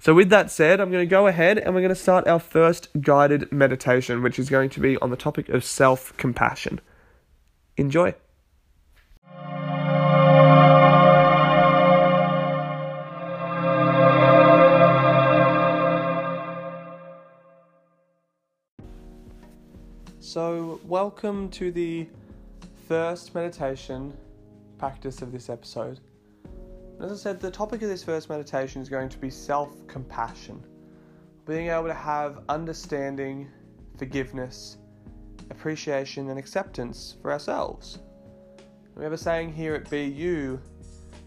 So 0.00 0.14
with 0.14 0.30
that 0.30 0.50
said, 0.50 0.80
I'm 0.80 0.90
going 0.90 1.02
to 1.02 1.10
go 1.10 1.26
ahead 1.26 1.58
and 1.58 1.74
we're 1.74 1.80
going 1.80 1.88
to 1.88 1.94
start 1.94 2.26
our 2.26 2.38
first 2.38 2.88
guided 3.00 3.50
meditation 3.50 4.22
which 4.22 4.38
is 4.38 4.48
going 4.48 4.70
to 4.70 4.80
be 4.80 4.96
on 4.98 5.10
the 5.10 5.16
topic 5.16 5.48
of 5.48 5.64
self-compassion. 5.64 6.80
Enjoy. 7.76 8.14
Welcome 21.20 21.48
to 21.48 21.72
the 21.72 22.06
first 22.86 23.34
meditation 23.34 24.16
practice 24.78 25.20
of 25.20 25.32
this 25.32 25.50
episode. 25.50 25.98
As 27.00 27.10
I 27.10 27.16
said, 27.16 27.40
the 27.40 27.50
topic 27.50 27.82
of 27.82 27.88
this 27.88 28.04
first 28.04 28.28
meditation 28.28 28.80
is 28.80 28.88
going 28.88 29.08
to 29.08 29.18
be 29.18 29.28
self 29.28 29.84
compassion. 29.88 30.64
Being 31.44 31.70
able 31.70 31.88
to 31.88 31.94
have 31.94 32.44
understanding, 32.48 33.48
forgiveness, 33.96 34.76
appreciation, 35.50 36.30
and 36.30 36.38
acceptance 36.38 37.16
for 37.20 37.32
ourselves. 37.32 37.98
We 38.94 39.02
have 39.02 39.12
a 39.12 39.18
saying 39.18 39.52
here 39.52 39.74
at 39.74 39.90
BU 39.90 40.60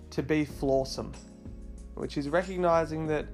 to 0.10 0.24
be 0.24 0.46
flawsome, 0.46 1.14
which 1.96 2.18
is 2.18 2.30
recognizing 2.30 3.08
that 3.08 3.26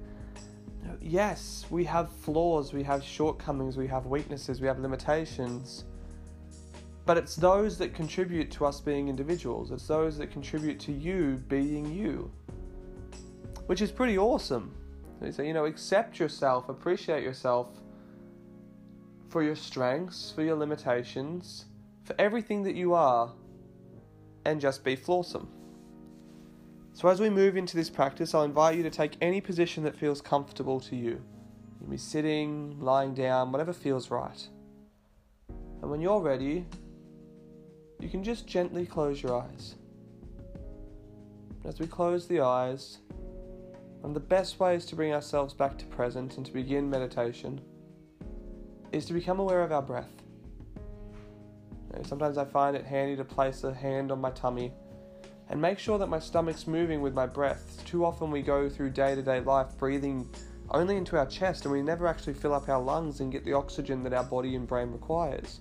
yes, 1.00 1.66
we 1.70 1.84
have 1.84 2.10
flaws, 2.10 2.72
we 2.72 2.82
have 2.82 3.04
shortcomings, 3.04 3.76
we 3.76 3.86
have 3.86 4.06
weaknesses, 4.06 4.60
we 4.60 4.66
have 4.66 4.80
limitations. 4.80 5.84
But 7.08 7.16
it's 7.16 7.36
those 7.36 7.78
that 7.78 7.94
contribute 7.94 8.50
to 8.50 8.66
us 8.66 8.82
being 8.82 9.08
individuals. 9.08 9.70
It's 9.70 9.86
those 9.86 10.18
that 10.18 10.30
contribute 10.30 10.78
to 10.80 10.92
you 10.92 11.42
being 11.48 11.90
you. 11.90 12.30
Which 13.64 13.80
is 13.80 13.90
pretty 13.90 14.18
awesome. 14.18 14.74
So, 15.30 15.40
you 15.42 15.54
know, 15.54 15.64
accept 15.64 16.18
yourself, 16.18 16.68
appreciate 16.68 17.22
yourself 17.22 17.68
for 19.30 19.42
your 19.42 19.56
strengths, 19.56 20.32
for 20.34 20.42
your 20.42 20.56
limitations, 20.56 21.64
for 22.04 22.14
everything 22.18 22.62
that 22.64 22.74
you 22.74 22.92
are, 22.92 23.32
and 24.44 24.60
just 24.60 24.84
be 24.84 24.94
flawsome. 24.94 25.46
So, 26.92 27.08
as 27.08 27.20
we 27.20 27.30
move 27.30 27.56
into 27.56 27.74
this 27.74 27.88
practice, 27.88 28.34
I'll 28.34 28.44
invite 28.44 28.76
you 28.76 28.82
to 28.82 28.90
take 28.90 29.16
any 29.22 29.40
position 29.40 29.82
that 29.84 29.96
feels 29.96 30.20
comfortable 30.20 30.78
to 30.80 30.94
you. 30.94 31.12
You 31.12 31.78
can 31.80 31.90
be 31.90 31.96
sitting, 31.96 32.78
lying 32.78 33.14
down, 33.14 33.50
whatever 33.50 33.72
feels 33.72 34.10
right. 34.10 34.46
And 35.80 35.90
when 35.90 36.02
you're 36.02 36.20
ready, 36.20 36.66
you 38.00 38.08
can 38.08 38.22
just 38.22 38.46
gently 38.46 38.86
close 38.86 39.22
your 39.22 39.40
eyes. 39.40 39.74
As 41.64 41.80
we 41.80 41.86
close 41.86 42.26
the 42.26 42.40
eyes, 42.40 42.98
one 44.00 44.10
of 44.10 44.14
the 44.14 44.20
best 44.20 44.60
ways 44.60 44.86
to 44.86 44.96
bring 44.96 45.12
ourselves 45.12 45.52
back 45.52 45.76
to 45.78 45.84
present 45.86 46.36
and 46.36 46.46
to 46.46 46.52
begin 46.52 46.88
meditation 46.88 47.60
is 48.92 49.04
to 49.06 49.12
become 49.12 49.40
aware 49.40 49.62
of 49.62 49.72
our 49.72 49.82
breath. 49.82 50.12
sometimes 52.04 52.38
I 52.38 52.44
find 52.44 52.76
it 52.76 52.86
handy 52.86 53.16
to 53.16 53.24
place 53.24 53.64
a 53.64 53.74
hand 53.74 54.12
on 54.12 54.20
my 54.20 54.30
tummy 54.30 54.72
and 55.50 55.60
make 55.60 55.78
sure 55.78 55.98
that 55.98 56.06
my 56.06 56.20
stomach's 56.20 56.66
moving 56.66 57.00
with 57.00 57.14
my 57.14 57.26
breath. 57.26 57.82
Too 57.84 58.04
often 58.04 58.30
we 58.30 58.42
go 58.42 58.68
through 58.68 58.90
day 58.90 59.14
to 59.14 59.22
day 59.22 59.40
life 59.40 59.76
breathing 59.76 60.28
only 60.70 60.96
into 60.96 61.18
our 61.18 61.26
chest 61.26 61.64
and 61.64 61.72
we 61.72 61.82
never 61.82 62.06
actually 62.06 62.34
fill 62.34 62.54
up 62.54 62.68
our 62.68 62.80
lungs 62.80 63.20
and 63.20 63.32
get 63.32 63.44
the 63.44 63.54
oxygen 63.54 64.04
that 64.04 64.12
our 64.12 64.24
body 64.24 64.54
and 64.54 64.68
brain 64.68 64.92
requires. 64.92 65.60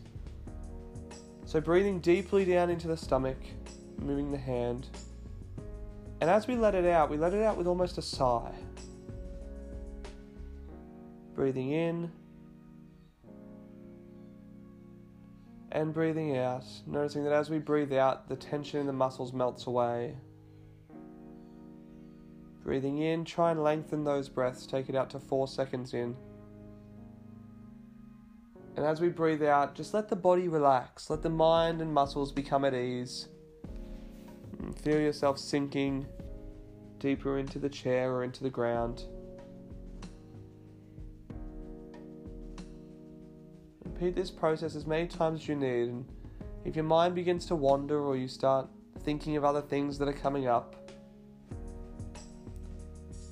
So, 1.48 1.62
breathing 1.62 2.01
deeply 2.01 2.44
down 2.44 2.70
into 2.70 2.89
the 2.89 2.98
stomach, 2.98 3.38
moving 4.00 4.34
the 4.34 4.38
hand, 4.38 4.89
and 6.20 6.30
as 6.30 6.46
we 6.46 6.58
let 6.58 6.75
it 6.75 6.84
out, 6.84 7.10
we 7.10 7.16
let 7.16 7.34
it 7.34 7.42
out 7.42 7.56
with 7.56 7.68
almost 7.68 7.98
a 7.98 8.01
sigh. 8.01 8.51
Breathing 11.34 11.72
in 11.72 12.12
and 15.72 15.94
breathing 15.94 16.38
out, 16.38 16.66
noticing 16.86 17.24
that 17.24 17.32
as 17.32 17.50
we 17.50 17.60
breathe 17.60 17.94
out, 17.94 18.27
the 18.27 18.36
tension 18.36 18.82
in 18.82 18.86
the 18.86 18.92
muscles 18.92 19.32
melts 19.32 19.68
away. 19.68 20.18
Breathing 22.62 22.98
in, 22.98 23.24
try 23.24 23.51
and 23.51 23.63
lengthen 23.63 24.04
those 24.04 24.27
breaths, 24.27 24.68
take 24.68 24.89
it 24.89 24.96
out 24.96 25.10
to 25.12 25.20
four 25.20 25.48
seconds 25.48 25.94
in. 25.94 26.13
And 28.77 28.86
as 28.86 29.01
we 29.01 29.10
breathe 29.10 29.41
out, 29.41 29.74
just 29.74 29.96
let 29.96 30.07
the 30.07 30.15
body 30.15 30.48
relax, 30.48 31.10
let 31.10 31.24
the 31.24 31.31
mind 31.31 31.81
and 31.81 31.91
muscles 31.91 32.31
become 32.31 32.63
at 32.63 32.75
ease. 32.75 33.27
And 34.60 34.79
feel 34.79 35.00
yourself 35.00 35.39
sinking 35.39 36.05
deeper 37.00 37.39
into 37.39 37.57
the 37.57 37.69
chair 37.69 38.12
or 38.12 38.24
into 38.24 38.43
the 38.43 38.51
ground. 38.51 39.05
Repeat 43.84 44.15
this 44.15 44.29
process 44.29 44.75
as 44.75 44.86
many 44.86 45.07
times 45.07 45.41
as 45.41 45.48
you 45.48 45.55
need, 45.55 45.89
and 45.89 46.05
if 46.63 46.75
your 46.75 46.86
mind 46.86 47.15
begins 47.15 47.48
to 47.48 47.55
wander 47.55 48.00
or 48.00 48.15
you 48.15 48.27
start 48.27 48.67
thinking 49.00 49.38
of 49.38 49.43
other 49.43 49.62
things 49.62 49.98
that 49.98 50.07
are 50.07 50.13
coming 50.13 50.46
up, 50.46 50.75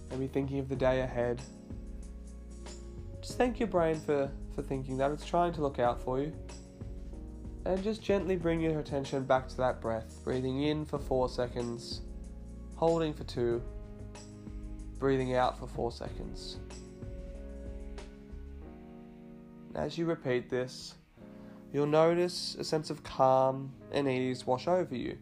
maybe 0.09 0.25
thinking 0.25 0.57
of 0.57 0.69
the 0.69 0.75
day 0.75 1.01
ahead, 1.01 1.39
just 3.25 3.39
thank 3.39 3.59
your 3.59 3.67
brain 3.67 3.99
for, 3.99 4.29
for 4.53 4.61
thinking 4.61 4.97
that. 4.97 5.09
It's 5.09 5.25
trying 5.25 5.51
to 5.53 5.61
look 5.61 5.79
out 5.79 5.99
for 5.99 6.19
you. 6.19 6.31
And 7.65 7.81
just 7.83 8.03
gently 8.03 8.35
bring 8.35 8.61
your 8.61 8.79
attention 8.79 9.23
back 9.23 9.47
to 9.47 9.57
that 9.57 9.81
breath, 9.81 10.19
breathing 10.23 10.61
in 10.61 10.85
for 10.85 10.99
four 10.99 11.27
seconds, 11.27 12.01
holding 12.75 13.15
for 13.15 13.23
two, 13.23 13.63
breathing 14.99 15.35
out 15.35 15.57
for 15.57 15.65
four 15.65 15.91
seconds. 15.91 16.57
As 19.73 19.97
you 19.97 20.05
repeat 20.05 20.47
this, 20.47 20.93
you'll 21.73 21.87
notice 21.87 22.55
a 22.59 22.63
sense 22.63 22.91
of 22.91 23.01
calm 23.01 23.73
and 23.91 24.07
ease 24.07 24.45
wash 24.45 24.67
over 24.67 24.95
you. 24.95 25.17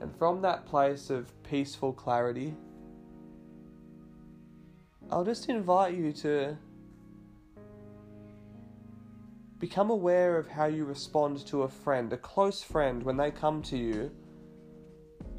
And 0.00 0.16
from 0.16 0.40
that 0.40 0.64
place 0.64 1.10
of 1.10 1.30
peaceful 1.42 1.92
clarity, 1.92 2.54
I'll 5.10 5.24
just 5.24 5.50
invite 5.50 5.94
you 5.94 6.12
to 6.14 6.56
become 9.58 9.90
aware 9.90 10.38
of 10.38 10.48
how 10.48 10.66
you 10.66 10.84
respond 10.84 11.44
to 11.46 11.62
a 11.62 11.68
friend, 11.68 12.12
a 12.12 12.16
close 12.16 12.62
friend, 12.62 13.02
when 13.02 13.16
they 13.16 13.30
come 13.30 13.62
to 13.62 13.76
you 13.76 14.10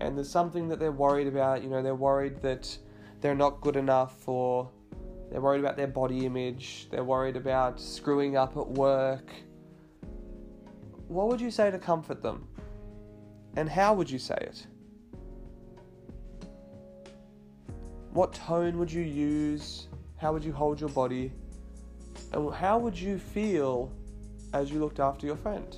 and 0.02 0.18
there's 0.18 0.30
something 0.30 0.68
that 0.70 0.80
they're 0.80 0.92
worried 0.92 1.28
about. 1.28 1.64
You 1.64 1.70
know, 1.70 1.82
they're 1.82 1.96
worried 1.96 2.42
that 2.42 2.78
they're 3.22 3.36
not 3.36 3.62
good 3.62 3.76
enough 3.76 4.28
or 4.28 4.70
they're 5.32 5.42
worried 5.42 5.60
about 5.60 5.78
their 5.78 5.88
body 5.88 6.26
image. 6.26 6.88
They're 6.90 7.04
worried 7.04 7.36
about 7.36 7.80
screwing 7.80 8.36
up 8.36 8.58
at 8.58 8.68
work. 8.68 9.32
What 11.08 11.28
would 11.28 11.42
you 11.42 11.52
say 11.52 11.72
to 11.72 11.80
comfort 11.80 12.22
them? 12.22 12.48
And 13.56 13.70
how 13.70 13.94
would 13.94 14.10
you 14.10 14.20
say 14.20 14.38
it? 14.40 14.68
What 18.12 18.34
tone 18.34 18.78
would 18.80 18.92
you 18.92 19.02
use? 19.02 19.88
How 20.18 20.34
would 20.34 20.44
you 20.44 20.54
hold 20.54 20.80
your 20.80 20.90
body? 20.90 21.32
And 22.32 22.54
how 22.54 22.78
would 22.80 23.00
you 23.00 23.18
feel 23.18 23.92
as 24.54 24.72
you 24.72 24.80
looked 24.80 25.00
after 25.00 25.26
your 25.26 25.38
friend? 25.38 25.78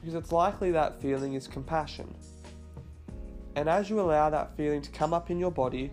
Because 0.00 0.14
it's 0.14 0.32
likely 0.32 0.72
that 0.72 1.00
feeling 1.00 1.34
is 1.34 1.46
compassion. 1.46 2.12
And 3.54 3.68
as 3.68 3.90
you 3.90 4.00
allow 4.00 4.30
that 4.30 4.56
feeling 4.56 4.82
to 4.82 4.90
come 4.90 5.12
up 5.12 5.30
in 5.30 5.38
your 5.38 5.50
body, 5.50 5.92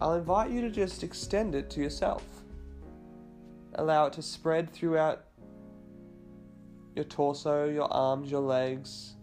I'll 0.00 0.14
invite 0.14 0.50
you 0.50 0.62
to 0.62 0.70
just 0.70 1.02
extend 1.02 1.54
it 1.54 1.68
to 1.70 1.80
yourself. 1.80 2.24
Allow 3.74 4.06
it 4.06 4.14
to 4.14 4.22
spread 4.22 4.72
throughout 4.72 5.24
your 6.96 7.04
torso, 7.04 7.68
your 7.68 7.92
arms, 7.92 8.30
your 8.30 8.40
legs, 8.40 9.14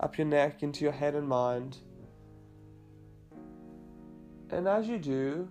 up 0.00 0.18
your 0.18 0.26
neck, 0.26 0.62
into 0.62 0.84
your 0.84 0.92
head 0.92 1.14
and 1.14 1.26
mind. 1.26 1.78
And 4.50 4.68
as 4.68 4.86
you 4.86 4.98
do, 4.98 5.48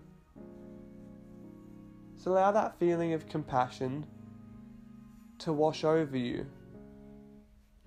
allow 2.28 2.52
that 2.52 2.78
feeling 2.78 3.14
of 3.14 3.28
compassion 3.30 4.06
to 5.40 5.54
wash 5.54 5.84
over 5.84 6.18
you, 6.18 6.46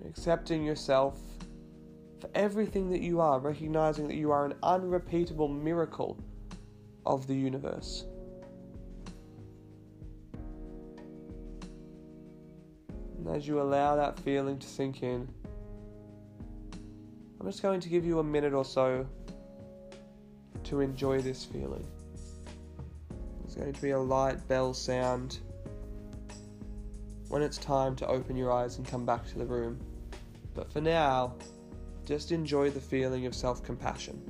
accepting 0.07 0.65
yourself 0.65 1.21
for 2.21 2.31
everything 2.35 2.91
that 2.91 3.01
you 3.01 3.21
are, 3.21 3.39
recognizing 3.39 4.09
that 4.09 4.17
you 4.17 4.31
are 4.31 4.47
an 4.47 4.55
unrepeatable 4.63 5.49
miracle 5.49 6.17
of 7.05 7.27
the 7.27 7.35
universe. 7.35 8.05
And 13.19 13.29
as 13.29 13.47
you 13.47 13.61
allow 13.61 13.97
that 13.97 14.19
feeling 14.21 14.59
to 14.59 14.67
sink 14.67 15.03
in, 15.03 15.29
I'm 17.39 17.47
just 17.47 17.63
going 17.63 17.81
to 17.81 17.89
give 17.89 18.05
you 18.05 18.19
a 18.19 18.25
minute 18.25 18.55
or 18.55 18.65
so 18.65 19.07
to 20.65 20.81
enjoy 20.81 21.21
this 21.21 21.45
feeling. 21.45 21.87
There's 23.51 23.65
going 23.65 23.75
to 23.75 23.83
be 23.83 23.91
a 23.91 23.99
light 23.99 24.47
bell 24.47 24.73
sound 24.73 25.41
when 27.31 27.43
it's 27.43 27.59
time 27.59 27.97
to 27.97 28.07
open 28.07 28.37
your 28.37 28.53
eyes 28.53 28.79
and 28.79 28.87
come 28.87 29.05
back 29.05 29.27
to 29.27 29.39
the 29.39 29.45
room. 29.45 29.81
But 30.55 30.71
for 30.71 30.81
now, 30.81 31.35
just 32.05 32.31
enjoy 32.31 32.71
the 32.71 32.81
feeling 32.81 33.27
of 33.27 33.35
self 33.35 33.65
compassion. 33.65 34.23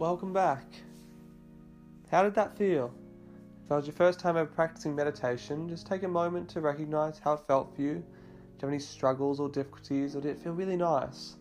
Welcome 0.00 0.32
back. 0.32 0.64
How 2.10 2.22
did 2.22 2.34
that 2.34 2.56
feel? 2.56 2.90
If 3.62 3.68
that 3.68 3.76
was 3.76 3.86
your 3.86 3.92
first 3.92 4.18
time 4.18 4.38
ever 4.38 4.48
practicing 4.48 4.96
meditation, 4.96 5.68
just 5.68 5.86
take 5.86 6.04
a 6.04 6.08
moment 6.08 6.48
to 6.48 6.62
recognize 6.62 7.18
how 7.18 7.34
it 7.34 7.46
felt 7.46 7.76
for 7.76 7.82
you. 7.82 7.96
Do 7.96 7.98
you 7.98 8.60
have 8.62 8.70
any 8.70 8.78
struggles 8.78 9.40
or 9.40 9.50
difficulties, 9.50 10.16
or 10.16 10.22
did 10.22 10.30
it 10.30 10.42
feel 10.42 10.54
really 10.54 10.78
nice? 10.78 11.36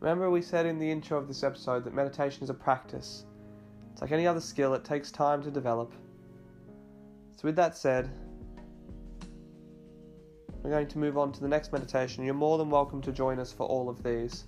Remember, 0.00 0.28
we 0.30 0.42
said 0.42 0.66
in 0.66 0.80
the 0.80 0.90
intro 0.90 1.16
of 1.16 1.28
this 1.28 1.44
episode 1.44 1.84
that 1.84 1.94
meditation 1.94 2.42
is 2.42 2.50
a 2.50 2.54
practice. 2.54 3.24
It's 3.92 4.02
like 4.02 4.10
any 4.10 4.26
other 4.26 4.40
skill, 4.40 4.74
it 4.74 4.84
takes 4.84 5.12
time 5.12 5.40
to 5.44 5.50
develop. 5.52 5.92
So, 7.36 7.42
with 7.44 7.54
that 7.54 7.76
said, 7.76 8.10
we're 10.64 10.70
going 10.70 10.88
to 10.88 10.98
move 10.98 11.16
on 11.16 11.30
to 11.30 11.40
the 11.40 11.48
next 11.48 11.72
meditation. 11.72 12.24
You're 12.24 12.34
more 12.34 12.58
than 12.58 12.68
welcome 12.68 13.00
to 13.02 13.12
join 13.12 13.38
us 13.38 13.52
for 13.52 13.64
all 13.68 13.88
of 13.88 14.02
these. 14.02 14.46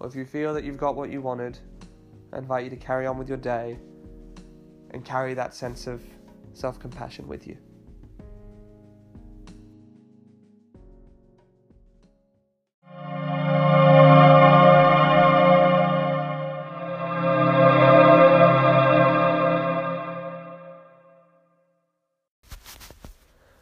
Or 0.00 0.06
if 0.06 0.16
you 0.16 0.24
feel 0.24 0.54
that 0.54 0.64
you've 0.64 0.78
got 0.78 0.96
what 0.96 1.10
you 1.10 1.20
wanted, 1.20 1.58
I 2.34 2.38
invite 2.38 2.64
you 2.64 2.70
to 2.70 2.76
carry 2.76 3.06
on 3.06 3.16
with 3.16 3.28
your 3.28 3.38
day 3.38 3.78
and 4.90 5.04
carry 5.04 5.34
that 5.34 5.54
sense 5.54 5.86
of 5.86 6.02
self 6.52 6.80
compassion 6.80 7.28
with 7.28 7.46
you. 7.46 7.56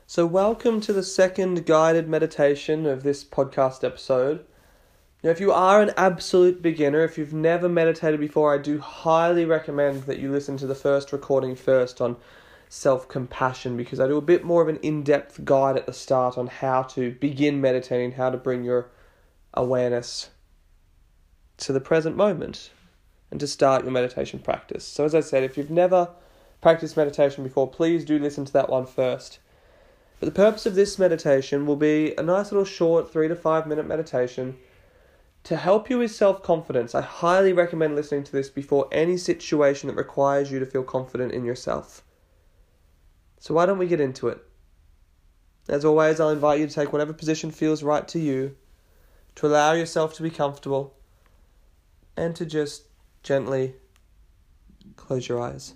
So, 0.07 0.25
welcome 0.25 0.81
to 0.81 0.95
the 0.95 1.02
second 1.02 1.67
guided 1.67 2.09
meditation 2.09 2.87
of 2.87 3.02
this 3.02 3.23
podcast 3.23 3.85
episode. 3.85 4.47
Now, 5.23 5.31
if 5.31 5.38
you 5.38 5.52
are 5.52 5.81
an 5.81 5.93
absolute 5.97 6.62
beginner, 6.62 7.05
if 7.05 7.17
you've 7.17 7.33
never 7.33 7.69
meditated 7.69 8.19
before, 8.19 8.52
I 8.52 8.59
do 8.59 8.81
highly 8.81 9.45
recommend 9.45 10.02
that 10.05 10.19
you 10.19 10.33
listen 10.33 10.57
to 10.57 10.67
the 10.67 10.75
first 10.75 11.12
recording 11.12 11.55
first 11.55 12.00
on 12.00 12.17
self 12.69 13.07
compassion 13.07 13.76
because 13.76 14.00
I 14.00 14.09
do 14.09 14.17
a 14.17 14.23
bit 14.23 14.43
more 14.43 14.62
of 14.62 14.69
an 14.69 14.79
in 14.79 15.05
depth 15.05 15.45
guide 15.45 15.76
at 15.76 15.87
the 15.87 15.93
start 15.93 16.37
on 16.37 16.49
how 16.49 16.83
to 16.85 17.12
begin 17.12 17.61
meditating, 17.61 18.12
how 18.12 18.31
to 18.31 18.37
bring 18.37 18.64
your 18.64 18.91
awareness 19.55 20.31
to 21.58 21.73
the 21.73 21.80
present 21.80 22.17
moment 22.17 22.71
and 23.30 23.39
to 23.39 23.47
start 23.47 23.85
your 23.85 23.93
meditation 23.93 24.41
practice. 24.41 24.85
So, 24.85 25.04
as 25.04 25.15
I 25.15 25.21
said, 25.21 25.45
if 25.45 25.56
you've 25.56 25.71
never 25.71 26.08
practiced 26.61 26.97
meditation 26.97 27.45
before, 27.45 27.71
please 27.71 28.04
do 28.04 28.19
listen 28.19 28.45
to 28.45 28.52
that 28.54 28.69
one 28.69 28.87
first. 28.87 29.39
But 30.19 30.26
the 30.26 30.32
purpose 30.32 30.67
of 30.67 30.75
this 30.75 30.99
meditation 30.99 31.65
will 31.65 31.76
be 31.76 32.13
a 32.19 32.25
nice 32.25 32.50
little 32.50 32.65
short 32.65 33.13
three 33.13 33.28
to 33.28 33.37
five 33.37 33.69
minute 33.69 33.87
meditation 33.87 34.56
to 35.45 35.57
help 35.57 35.91
you 35.91 35.99
with 35.99 36.13
self 36.13 36.43
confidence. 36.43 36.95
I 36.95 37.00
highly 37.00 37.52
recommend 37.52 37.97
listening 37.97 38.25
to 38.25 38.33
this 38.33 38.49
before 38.49 38.89
any 38.93 39.17
situation 39.17 39.89
that 39.89 39.97
requires 39.97 40.50
you 40.50 40.59
to 40.59 40.67
feel 40.67 40.85
confident 40.85 41.33
in 41.33 41.45
yourself. 41.45 42.02
So, 43.39 43.55
why 43.55 43.67
don't 43.67 43.78
we 43.78 43.89
get 43.89 44.00
into 44.00 44.28
it? 44.28 44.39
As 45.69 45.85
always, 45.85 46.21
I'll 46.21 46.31
invite 46.31 46.61
you 46.61 46.67
to 46.67 46.75
take 46.75 46.93
whatever 46.93 47.13
position 47.13 47.50
feels 47.50 47.83
right 47.83 48.07
to 48.09 48.19
you, 48.19 48.57
to 49.37 49.47
allow 49.47 49.73
yourself 49.73 50.15
to 50.15 50.23
be 50.23 50.31
comfortable, 50.31 50.95
and 52.17 52.35
to 52.37 52.47
just 52.47 52.85
gently 53.23 53.75
close 54.97 55.28
your 55.28 55.41
eyes. 55.41 55.75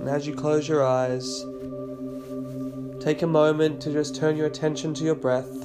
And 0.00 0.08
as 0.08 0.26
you 0.26 0.34
close 0.34 0.68
your 0.68 0.84
eyes, 0.84 1.44
take 3.02 3.22
a 3.22 3.26
moment 3.26 3.80
to 3.82 3.92
just 3.92 4.14
turn 4.14 4.36
your 4.36 4.46
attention 4.46 4.94
to 4.94 5.02
your 5.02 5.16
breath 5.16 5.64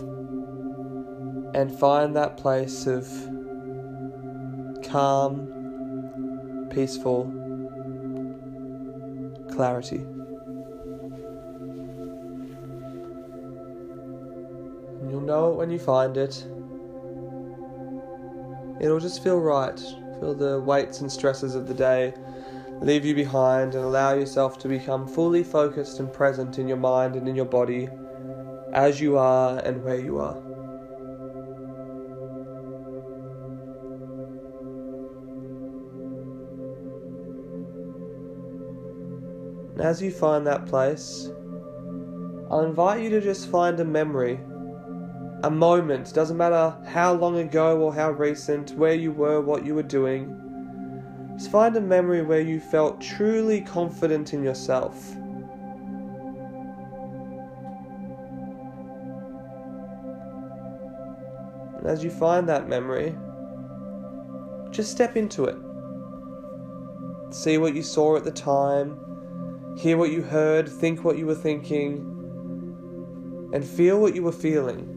and 1.54 1.72
find 1.80 2.16
that 2.16 2.36
place 2.36 2.88
of 2.88 3.08
calm, 4.84 6.68
peaceful 6.74 7.26
clarity. 9.52 9.98
And 15.02 15.12
you'll 15.12 15.22
know 15.22 15.52
it 15.52 15.58
when 15.58 15.70
you 15.70 15.78
find 15.78 16.18
it. 16.18 16.44
It'll 18.82 19.00
just 19.00 19.24
feel 19.24 19.40
right. 19.40 19.80
Feel 20.20 20.34
the 20.34 20.60
weights 20.60 21.02
and 21.02 21.12
stresses 21.12 21.54
of 21.54 21.68
the 21.68 21.76
day 21.76 22.16
leave 22.82 23.06
you 23.06 23.16
behind 23.16 23.74
and 23.74 23.84
allow 23.84 24.14
yourself 24.14 24.60
to 24.60 24.68
become 24.68 25.08
fully 25.08 25.44
focused 25.44 26.00
and 26.00 26.12
present 26.14 26.60
in 26.60 26.68
your 26.68 26.78
mind 26.78 27.16
and 27.16 27.28
in 27.28 27.36
your 27.36 27.46
body 27.46 27.90
as 28.74 29.02
you 29.02 29.18
are 29.18 29.60
and 29.60 29.84
where 29.84 30.00
you 30.00 30.20
are. 30.20 30.38
And 39.74 39.82
as 39.82 40.02
you 40.02 40.12
find 40.12 40.46
that 40.48 40.66
place, 40.66 41.30
I'll 42.50 42.66
invite 42.66 43.02
you 43.02 43.10
to 43.12 43.22
just 43.22 43.50
find 43.50 43.80
a 43.80 43.86
memory, 43.86 44.40
a 45.44 45.52
moment, 45.52 46.14
doesn't 46.14 46.38
matter 46.38 46.76
how 46.88 47.14
long 47.14 47.38
ago 47.38 47.80
or 47.80 47.94
how 47.94 48.12
recent, 48.12 48.72
where 48.72 48.94
you 48.94 49.12
were, 49.12 49.42
what 49.42 49.66
you 49.66 49.76
were 49.76 49.84
doing 49.84 50.47
just 51.38 51.52
find 51.52 51.78
a 51.78 51.82
memory 51.82 52.24
where 52.24 52.42
you 52.42 52.60
felt 52.60 53.00
truly 53.00 53.62
confident 53.62 54.34
in 54.34 54.42
yourself. 54.42 55.14
And 61.78 61.86
as 61.86 62.04
you 62.04 62.10
find 62.10 62.50
that 62.50 62.68
memory, 62.68 63.16
just 64.72 64.92
step 64.92 65.16
into 65.16 65.46
it. 65.46 65.58
See 67.32 67.60
what 67.60 67.76
you 67.76 67.84
saw 67.84 68.18
at 68.18 68.24
the 68.24 68.32
time, 68.32 69.76
hear 69.78 69.96
what 69.96 70.10
you 70.10 70.24
heard, 70.24 70.68
think 70.68 71.04
what 71.04 71.20
you 71.20 71.28
were 71.28 71.36
thinking, 71.36 72.00
and 73.54 73.64
feel 73.64 74.00
what 74.02 74.16
you 74.16 74.24
were 74.24 74.32
feeling. 74.32 74.96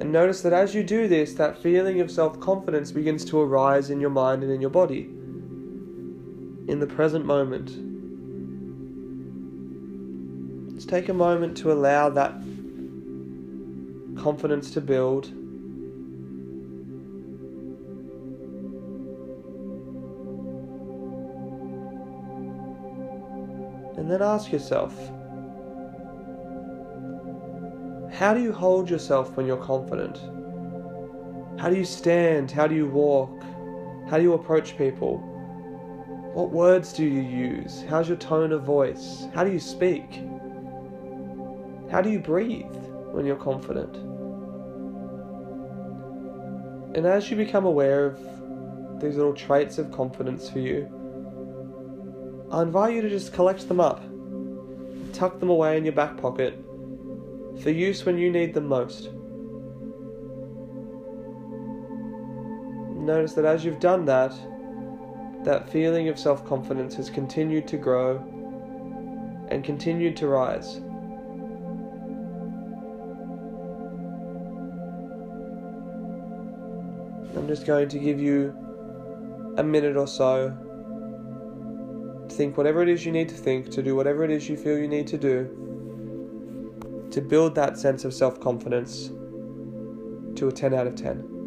And 0.00 0.10
notice 0.10 0.42
that 0.42 0.52
as 0.52 0.74
you 0.74 0.82
do 0.82 1.06
this, 1.06 1.34
that 1.34 1.56
feeling 1.62 2.00
of 2.00 2.10
self 2.10 2.40
confidence 2.40 2.90
begins 2.90 3.24
to 3.26 3.40
arise 3.40 3.90
in 3.90 4.00
your 4.00 4.10
mind 4.10 4.42
and 4.42 4.50
in 4.50 4.60
your 4.60 4.70
body 4.70 5.14
in 6.68 6.80
the 6.80 6.86
present 6.86 7.24
moment. 7.24 7.70
Let's 10.72 10.86
take 10.86 11.08
a 11.08 11.14
moment 11.14 11.56
to 11.58 11.72
allow 11.72 12.08
that 12.10 12.32
confidence 14.16 14.70
to 14.72 14.80
build. 14.80 15.26
And 23.96 24.10
then 24.10 24.22
ask 24.22 24.50
yourself 24.50 24.94
how 28.20 28.34
do 28.34 28.42
you 28.42 28.52
hold 28.52 28.90
yourself 28.90 29.36
when 29.36 29.46
you're 29.46 29.56
confident? 29.56 30.18
How 31.58 31.70
do 31.70 31.76
you 31.76 31.84
stand? 31.84 32.50
How 32.50 32.66
do 32.66 32.74
you 32.74 32.86
walk? 32.86 33.42
How 34.10 34.16
do 34.16 34.22
you 34.22 34.34
approach 34.34 34.76
people? 34.76 35.29
What 36.32 36.52
words 36.52 36.92
do 36.92 37.04
you 37.04 37.22
use? 37.22 37.82
How's 37.88 38.06
your 38.06 38.16
tone 38.16 38.52
of 38.52 38.62
voice? 38.62 39.26
How 39.34 39.42
do 39.42 39.50
you 39.50 39.58
speak? 39.58 40.22
How 41.90 42.00
do 42.00 42.08
you 42.08 42.20
breathe 42.20 42.72
when 43.10 43.26
you're 43.26 43.34
confident? 43.34 43.96
And 46.96 47.04
as 47.04 47.30
you 47.30 47.36
become 47.36 47.64
aware 47.64 48.06
of 48.06 48.20
these 49.00 49.16
little 49.16 49.34
traits 49.34 49.78
of 49.78 49.90
confidence 49.90 50.48
for 50.48 50.60
you, 50.60 50.88
I 52.52 52.62
invite 52.62 52.94
you 52.94 53.02
to 53.02 53.10
just 53.10 53.32
collect 53.32 53.66
them 53.66 53.80
up, 53.80 54.00
tuck 55.12 55.40
them 55.40 55.50
away 55.50 55.76
in 55.78 55.84
your 55.84 55.94
back 55.94 56.16
pocket 56.16 56.54
for 57.60 57.70
use 57.70 58.04
when 58.06 58.18
you 58.18 58.30
need 58.30 58.54
them 58.54 58.66
most. 58.68 59.10
Notice 62.96 63.34
that 63.34 63.44
as 63.44 63.64
you've 63.64 63.80
done 63.80 64.04
that, 64.04 64.32
that 65.44 65.68
feeling 65.70 66.08
of 66.08 66.18
self 66.18 66.44
confidence 66.46 66.94
has 66.96 67.08
continued 67.10 67.66
to 67.68 67.76
grow 67.76 68.16
and 69.48 69.64
continued 69.64 70.16
to 70.18 70.28
rise. 70.28 70.76
I'm 77.36 77.46
just 77.48 77.66
going 77.66 77.88
to 77.88 77.98
give 77.98 78.20
you 78.20 78.54
a 79.56 79.62
minute 79.62 79.96
or 79.96 80.06
so 80.06 80.56
to 82.28 82.34
think 82.34 82.56
whatever 82.56 82.82
it 82.82 82.88
is 82.88 83.04
you 83.04 83.12
need 83.12 83.28
to 83.28 83.34
think, 83.34 83.70
to 83.70 83.82
do 83.82 83.96
whatever 83.96 84.24
it 84.24 84.30
is 84.30 84.48
you 84.48 84.56
feel 84.56 84.78
you 84.78 84.88
need 84.88 85.06
to 85.08 85.18
do, 85.18 87.08
to 87.10 87.20
build 87.20 87.54
that 87.54 87.78
sense 87.78 88.04
of 88.04 88.14
self 88.14 88.40
confidence 88.40 89.08
to 90.36 90.48
a 90.48 90.52
10 90.52 90.74
out 90.74 90.86
of 90.86 90.94
10. 90.94 91.39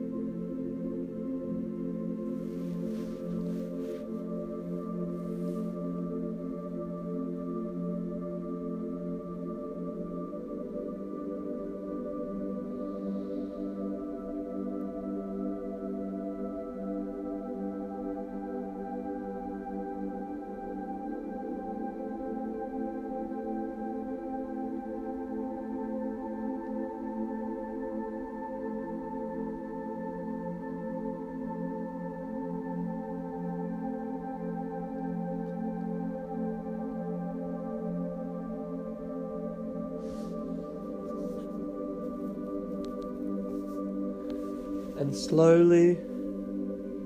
Slowly, 45.34 45.98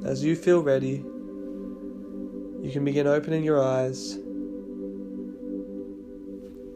as 0.03 0.21
you 0.21 0.35
feel 0.35 0.61
ready, 0.61 1.01
you 2.61 2.69
can 2.73 2.83
begin 2.83 3.07
opening 3.07 3.41
your 3.41 3.63
eyes 3.63 4.15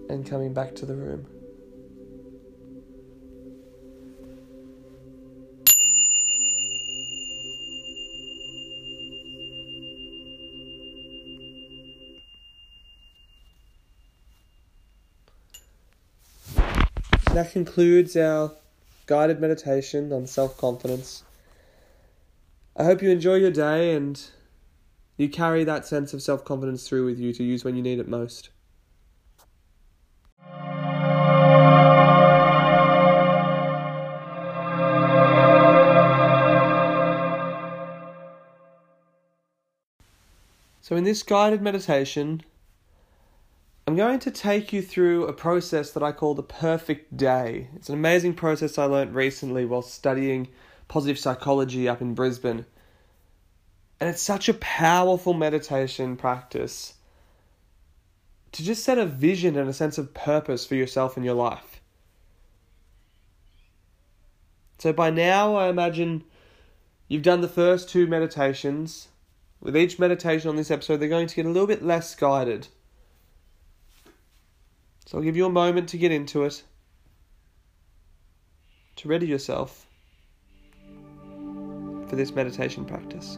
and 0.08 0.26
coming 0.26 0.54
back 0.54 0.74
to 0.74 0.86
the 0.86 0.96
room. 0.96 1.28
That 17.34 17.52
concludes 17.52 18.16
our 18.16 18.54
guided 19.06 19.42
meditation 19.42 20.14
on 20.14 20.28
self 20.28 20.58
confidence. 20.58 21.24
I 22.82 22.84
hope 22.84 23.04
you 23.04 23.12
enjoy 23.12 23.36
your 23.36 23.52
day 23.52 23.94
and 23.94 24.20
you 25.15 25.30
carry 25.30 25.63
that 25.65 25.86
sense 25.86 26.15
of 26.15 26.22
self 26.24 26.44
confidence 26.44 26.89
through 26.89 27.06
with 27.06 27.20
you 27.20 27.32
to 27.32 27.44
use 27.44 27.63
when 27.63 27.76
you 27.76 27.84
need 27.84 28.00
it 28.00 28.08
most. 28.08 28.50
So, 40.82 40.96
in 40.96 41.04
this 41.04 41.22
guided 41.22 41.62
meditation, 41.62 42.41
I'm 43.86 43.96
going 43.96 44.17
to 44.17 44.32
take 44.32 44.74
you 44.74 44.82
through 44.82 45.28
a 45.28 45.34
process 45.34 45.91
that 45.91 46.02
I 46.02 46.12
call 46.12 46.34
the 46.34 46.41
perfect 46.41 47.15
day. 47.15 47.67
It's 47.76 47.89
an 47.89 47.94
amazing 47.94 48.34
process 48.34 48.80
I 48.80 48.86
learned 48.86 49.13
recently 49.13 49.65
while 49.65 49.84
studying 49.84 50.48
positive 50.88 51.20
psychology 51.20 51.88
up 51.88 52.02
in 52.02 52.15
Brisbane. 52.15 52.65
And 54.02 54.10
it's 54.10 54.22
such 54.22 54.50
a 54.50 54.56
powerful 54.56 55.36
meditation 55.36 56.18
practice 56.18 56.96
to 58.52 58.64
just 58.64 58.84
set 58.84 58.98
a 58.98 59.06
vision 59.06 59.56
and 59.56 59.70
a 59.70 59.74
sense 59.74 60.00
of 60.00 60.16
purpose 60.16 60.66
for 60.66 60.74
yourself 60.74 61.16
and 61.16 61.24
your 61.24 61.36
life. 61.36 61.80
So 64.80 64.92
by 64.92 65.12
now, 65.12 65.54
I 65.54 65.70
imagine 65.70 66.24
you've 67.08 67.22
done 67.22 67.42
the 67.42 67.48
first 67.48 67.90
two 67.90 68.08
meditations. 68.08 69.10
With 69.60 69.78
each 69.78 70.00
meditation 70.00 70.50
on 70.50 70.56
this 70.56 70.72
episode, 70.72 70.98
they're 70.98 71.08
going 71.08 71.28
to 71.28 71.36
get 71.36 71.46
a 71.46 71.50
little 71.50 71.68
bit 71.68 71.84
less 71.84 72.16
guided. 72.16 72.70
So 75.06 75.20
I'll 75.20 75.24
give 75.24 75.38
you 75.38 75.46
a 75.46 75.52
moment 75.52 75.90
to 75.90 76.00
get 76.00 76.12
into 76.12 76.44
it, 76.44 76.64
to 78.96 79.08
ready 79.08 79.28
yourself 79.28 79.86
for 82.08 82.16
this 82.16 82.32
meditation 82.32 82.84
practice. 82.84 83.38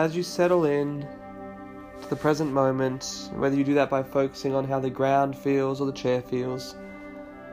As 0.00 0.16
you 0.16 0.22
settle 0.22 0.64
in, 0.64 1.06
to 2.00 2.08
the 2.08 2.16
present 2.16 2.50
moment, 2.50 3.30
whether 3.34 3.54
you 3.54 3.64
do 3.64 3.74
that 3.74 3.90
by 3.90 4.02
focusing 4.02 4.54
on 4.54 4.64
how 4.66 4.80
the 4.80 4.88
ground 4.88 5.36
feels 5.36 5.78
or 5.78 5.86
the 5.86 5.92
chair 5.92 6.22
feels, 6.22 6.74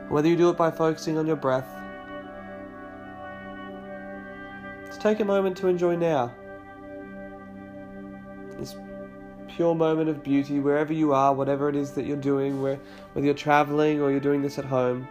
whether 0.07 0.29
you 0.29 0.37
do 0.37 0.49
it 0.49 0.55
by 0.55 0.71
focusing 0.71 1.17
on 1.17 1.27
your 1.27 1.35
breath. 1.35 1.67
Just 4.85 5.01
take 5.01 5.19
a 5.19 5.25
moment 5.25 5.57
to 5.57 5.67
enjoy 5.67 5.97
now. 5.97 6.33
This 8.57 8.77
pure 9.49 9.75
moment 9.75 10.09
of 10.09 10.23
beauty 10.23 10.61
wherever 10.61 10.93
you 10.93 11.13
are, 11.13 11.33
whatever 11.33 11.67
it 11.67 11.75
is 11.75 11.91
that 11.91 12.05
you're 12.05 12.15
doing, 12.15 12.61
where, 12.61 12.79
whether 13.11 13.25
you're 13.25 13.35
traveling 13.35 14.01
or 14.01 14.09
you're 14.09 14.21
doing 14.21 14.41
this 14.41 14.57
at 14.57 14.63
home. 14.63 15.05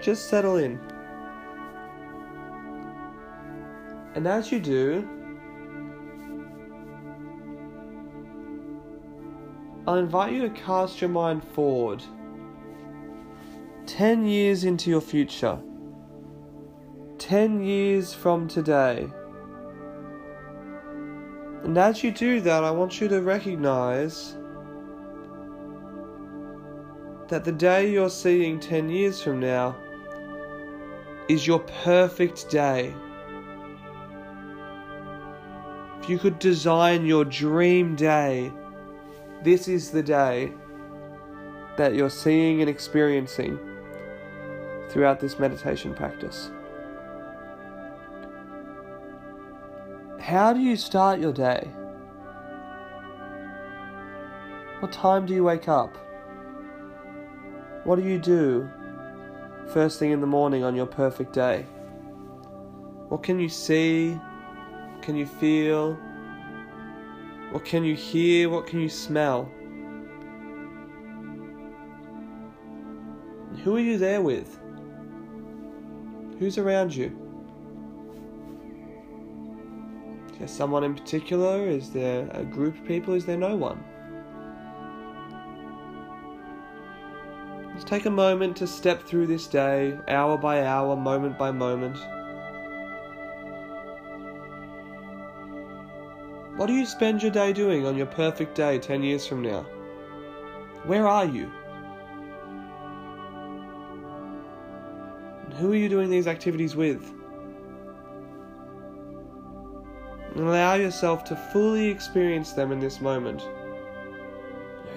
Just 0.00 0.28
settle 0.28 0.56
in. 0.56 0.80
And 4.14 4.26
as 4.26 4.52
you 4.52 4.60
do, 4.60 5.08
I'll 9.86 9.96
invite 9.96 10.32
you 10.32 10.42
to 10.42 10.50
cast 10.50 11.00
your 11.00 11.10
mind 11.10 11.42
forward 11.42 12.02
10 13.86 14.26
years 14.26 14.64
into 14.64 14.90
your 14.90 15.00
future, 15.00 15.58
10 17.18 17.62
years 17.62 18.14
from 18.14 18.46
today. 18.46 19.08
And 21.64 21.76
as 21.78 22.04
you 22.04 22.10
do 22.10 22.40
that, 22.42 22.62
I 22.64 22.70
want 22.70 23.00
you 23.00 23.08
to 23.08 23.22
recognize 23.22 24.36
that 27.28 27.44
the 27.44 27.52
day 27.52 27.90
you're 27.90 28.10
seeing 28.10 28.60
10 28.60 28.88
years 28.88 29.22
from 29.22 29.40
now 29.40 29.76
is 31.28 31.46
your 31.46 31.60
perfect 31.84 32.50
day. 32.50 32.94
If 36.02 36.10
you 36.10 36.18
could 36.18 36.40
design 36.40 37.06
your 37.06 37.24
dream 37.24 37.94
day, 37.94 38.52
this 39.44 39.68
is 39.68 39.92
the 39.92 40.02
day 40.02 40.52
that 41.76 41.94
you're 41.94 42.10
seeing 42.10 42.60
and 42.60 42.68
experiencing 42.68 43.56
throughout 44.88 45.20
this 45.20 45.38
meditation 45.38 45.94
practice. 45.94 46.50
How 50.18 50.52
do 50.52 50.58
you 50.58 50.74
start 50.74 51.20
your 51.20 51.32
day? 51.32 51.70
What 54.80 54.90
time 54.90 55.24
do 55.24 55.34
you 55.34 55.44
wake 55.44 55.68
up? 55.68 55.96
What 57.84 57.94
do 57.94 58.02
you 58.04 58.18
do 58.18 58.68
first 59.72 60.00
thing 60.00 60.10
in 60.10 60.20
the 60.20 60.26
morning 60.26 60.64
on 60.64 60.74
your 60.74 60.86
perfect 60.86 61.32
day? 61.32 61.64
What 63.08 63.22
can 63.22 63.38
you 63.38 63.48
see? 63.48 64.18
Can 65.02 65.16
you 65.16 65.26
feel? 65.26 65.94
What 67.50 67.64
can 67.64 67.82
you 67.82 67.96
hear? 67.96 68.48
What 68.48 68.68
can 68.68 68.80
you 68.80 68.88
smell? 68.88 69.50
Who 73.64 73.76
are 73.76 73.80
you 73.80 73.98
there 73.98 74.22
with? 74.22 74.58
Who's 76.38 76.56
around 76.56 76.94
you? 76.94 77.16
Is 80.32 80.38
there 80.38 80.48
someone 80.48 80.84
in 80.84 80.94
particular? 80.94 81.68
Is 81.68 81.90
there 81.90 82.28
a 82.30 82.44
group 82.44 82.78
of 82.78 82.86
people? 82.86 83.14
Is 83.14 83.26
there 83.26 83.36
no 83.36 83.56
one? 83.56 83.82
Let's 87.72 87.84
take 87.84 88.06
a 88.06 88.10
moment 88.10 88.56
to 88.58 88.68
step 88.68 89.02
through 89.02 89.26
this 89.26 89.48
day, 89.48 89.98
hour 90.06 90.38
by 90.38 90.64
hour, 90.64 90.94
moment 90.94 91.38
by 91.38 91.50
moment. 91.50 91.98
What 96.62 96.68
do 96.68 96.74
you 96.74 96.86
spend 96.86 97.20
your 97.20 97.32
day 97.32 97.52
doing 97.52 97.88
on 97.88 97.96
your 97.96 98.06
perfect 98.06 98.54
day 98.54 98.78
10 98.78 99.02
years 99.02 99.26
from 99.26 99.42
now? 99.42 99.62
Where 100.84 101.08
are 101.08 101.24
you? 101.24 101.50
And 105.44 105.54
who 105.54 105.72
are 105.72 105.74
you 105.74 105.88
doing 105.88 106.08
these 106.08 106.28
activities 106.28 106.76
with? 106.76 107.02
And 110.36 110.46
allow 110.46 110.74
yourself 110.74 111.24
to 111.24 111.36
fully 111.52 111.88
experience 111.88 112.52
them 112.52 112.70
in 112.70 112.78
this 112.78 113.00
moment. 113.00 113.42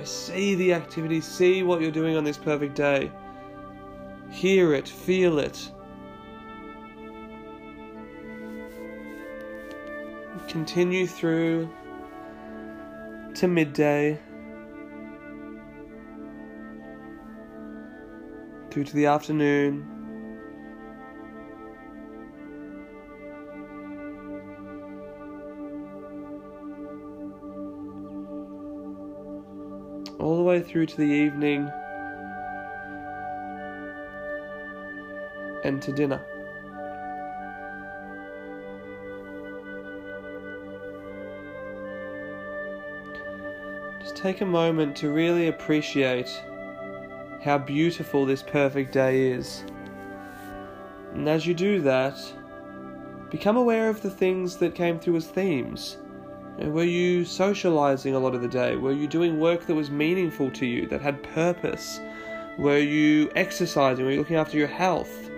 See 0.03 0.53
the 0.53 0.71
activity, 0.71 1.19
see 1.19 1.63
what 1.63 1.81
you're 1.81 1.89
doing 1.89 2.15
on 2.15 2.23
this 2.23 2.37
perfect 2.37 2.75
day. 2.75 3.11
Hear 4.29 4.75
it, 4.75 4.87
feel 4.87 5.39
it. 5.39 5.71
Continue 10.55 11.05
through 11.05 11.69
to 13.33 13.45
midday, 13.45 14.17
through 18.71 18.85
to 18.85 18.95
the 18.95 19.05
afternoon. 19.05 19.85
All 30.21 30.37
the 30.37 30.43
way 30.43 30.61
through 30.61 30.85
to 30.85 30.95
the 30.95 31.03
evening 31.03 31.69
and 35.65 35.81
to 35.81 35.91
dinner. 35.91 36.25
Take 44.25 44.41
a 44.41 44.45
moment 44.45 44.95
to 44.95 45.11
really 45.11 45.49
appreciate 45.49 46.41
how 47.43 47.59
beautiful 47.59 48.25
this 48.25 48.41
perfect 48.41 48.91
day 48.91 49.27
is. 49.27 49.63
And 51.13 51.29
as 51.29 51.45
you 51.45 51.53
do 51.53 51.79
that, 51.81 52.17
become 53.29 53.55
aware 53.55 53.87
of 53.87 54.01
the 54.01 54.09
things 54.09 54.57
that 54.57 54.73
came 54.73 54.99
through 54.99 55.17
as 55.17 55.27
themes. 55.27 55.97
Were 56.57 56.85
you 56.85 57.23
socializing 57.23 58.15
a 58.15 58.19
lot 58.19 58.33
of 58.33 58.41
the 58.41 58.47
day? 58.47 58.75
Were 58.75 58.93
you 58.93 59.05
doing 59.05 59.39
work 59.39 59.67
that 59.67 59.75
was 59.75 59.91
meaningful 59.91 60.49
to 60.53 60.65
you, 60.65 60.87
that 60.87 61.01
had 61.01 61.21
purpose? 61.21 61.99
Were 62.57 62.79
you 62.79 63.29
exercising? 63.35 64.05
Were 64.05 64.11
you 64.11 64.17
looking 64.17 64.37
after 64.37 64.57
your 64.57 64.65
health? 64.65 65.29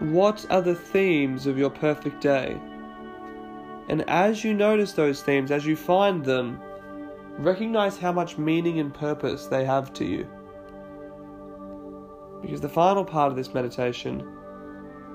What 0.00 0.44
are 0.50 0.60
the 0.60 0.74
themes 0.74 1.46
of 1.46 1.56
your 1.56 1.70
perfect 1.70 2.20
day? 2.20 2.60
And 3.88 4.02
as 4.10 4.44
you 4.44 4.52
notice 4.52 4.92
those 4.92 5.22
themes, 5.22 5.50
as 5.50 5.64
you 5.64 5.74
find 5.74 6.22
them, 6.22 6.60
recognize 7.38 7.98
how 7.98 8.12
much 8.12 8.38
meaning 8.38 8.78
and 8.78 8.94
purpose 8.94 9.46
they 9.46 9.64
have 9.64 9.92
to 9.94 10.04
you. 10.04 10.28
Because 12.40 12.60
the 12.60 12.68
final 12.68 13.04
part 13.04 13.30
of 13.30 13.36
this 13.36 13.54
meditation 13.54 14.26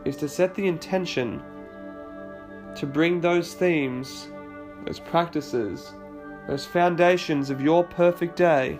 is 0.05 0.15
to 0.17 0.27
set 0.27 0.55
the 0.55 0.67
intention 0.67 1.41
to 2.75 2.85
bring 2.85 3.21
those 3.21 3.53
themes, 3.53 4.29
those 4.85 4.99
practices, 4.99 5.93
those 6.47 6.65
foundations 6.65 7.49
of 7.49 7.61
your 7.61 7.83
perfect 7.83 8.35
day 8.35 8.79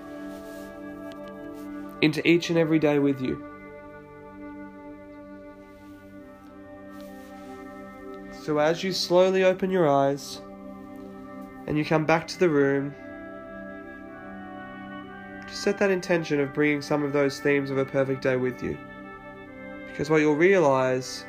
into 2.02 2.25
each 2.28 2.49
and 2.49 2.58
every 2.58 2.80
day 2.80 2.99
with 2.99 3.21
you. 3.21 3.45
So, 8.41 8.58
as 8.58 8.84
you 8.84 8.93
slowly 8.93 9.43
open 9.43 9.69
your 9.69 9.88
eyes 9.88 10.41
and 11.67 11.78
you 11.78 11.86
come 11.86 12.06
back 12.06 12.25
to 12.30 12.39
the 12.39 12.49
room, 12.49 12.95
set 15.69 15.77
that 15.77 15.91
intention 15.91 16.39
of 16.39 16.51
bringing 16.51 16.82
some 16.82 17.03
of 17.03 17.13
those 17.13 17.39
themes 17.39 17.69
of 17.69 17.77
a 17.77 17.86
perfect 17.86 18.23
day 18.23 18.36
with 18.36 18.63
you. 18.63 18.75
Because 19.86 20.10
what 20.10 20.17
you'll 20.17 20.36
realize 20.36 21.25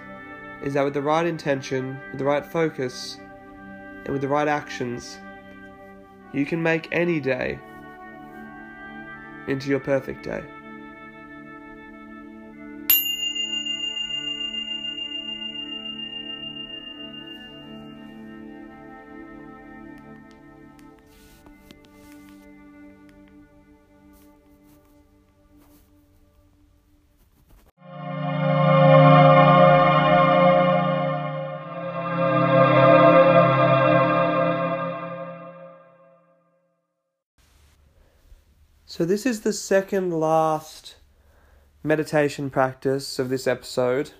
is 0.62 0.72
that 0.72 0.82
with 0.82 0.94
the 0.94 1.02
right 1.02 1.26
intention, 1.26 2.00
with 2.10 2.18
the 2.20 2.24
right 2.24 2.46
focus, 2.46 3.18
and 4.06 4.08
with 4.08 4.22
the 4.22 4.28
right 4.28 4.48
actions, 4.48 5.18
you 6.32 6.46
can 6.46 6.62
make 6.62 6.88
any 6.90 7.20
day 7.20 7.58
into 9.46 9.68
your 9.68 9.78
perfect 9.78 10.24
day. 10.24 10.42
This 39.10 39.26
is 39.26 39.40
the 39.40 39.52
second 39.52 40.12
last 40.12 40.94
meditation 41.82 42.48
practice 42.48 43.18
of 43.18 43.28
this 43.28 43.46
episode. 43.46 44.12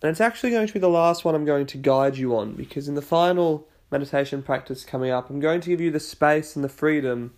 And 0.00 0.10
it's 0.10 0.20
actually 0.20 0.50
going 0.50 0.68
to 0.68 0.72
be 0.72 0.78
the 0.78 0.88
last 0.88 1.24
one 1.24 1.34
I'm 1.34 1.44
going 1.44 1.66
to 1.66 1.76
guide 1.78 2.16
you 2.16 2.36
on 2.36 2.54
because 2.54 2.88
in 2.88 2.94
the 2.94 3.02
final 3.02 3.66
meditation 3.90 4.42
practice 4.42 4.84
coming 4.84 5.10
up, 5.10 5.30
I'm 5.30 5.40
going 5.40 5.60
to 5.62 5.68
give 5.68 5.80
you 5.80 5.90
the 5.90 5.98
space 5.98 6.54
and 6.54 6.64
the 6.64 6.68
freedom 6.68 7.34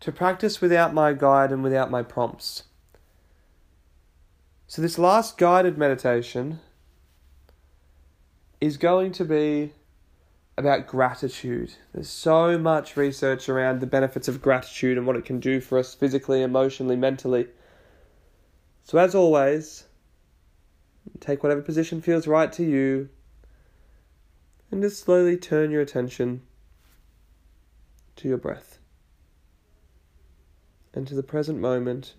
to 0.00 0.10
practice 0.10 0.62
without 0.62 0.94
my 0.94 1.12
guide 1.12 1.52
and 1.52 1.62
without 1.62 1.90
my 1.90 2.02
prompts. 2.02 2.64
So, 4.66 4.80
this 4.82 4.98
last 4.98 5.38
guided 5.38 5.78
meditation 5.78 6.58
is 8.60 8.76
going 8.76 9.12
to 9.12 9.24
be 9.24 9.72
about 10.58 10.86
gratitude. 10.86 11.74
There's 11.92 12.08
so 12.08 12.58
much 12.58 12.96
research 12.96 13.48
around 13.48 13.80
the 13.80 13.86
benefits 13.86 14.28
of 14.28 14.40
gratitude 14.40 14.96
and 14.96 15.06
what 15.06 15.16
it 15.16 15.24
can 15.24 15.38
do 15.38 15.60
for 15.60 15.78
us 15.78 15.94
physically, 15.94 16.42
emotionally, 16.42 16.96
mentally. 16.96 17.48
So, 18.84 18.98
as 18.98 19.14
always, 19.14 19.84
take 21.20 21.42
whatever 21.42 21.60
position 21.60 22.00
feels 22.00 22.26
right 22.26 22.52
to 22.52 22.64
you 22.64 23.08
and 24.70 24.82
just 24.82 25.04
slowly 25.04 25.36
turn 25.36 25.70
your 25.70 25.82
attention 25.82 26.42
to 28.16 28.28
your 28.28 28.38
breath 28.38 28.78
and 30.94 31.06
to 31.06 31.14
the 31.14 31.22
present 31.22 31.60
moment. 31.60 32.14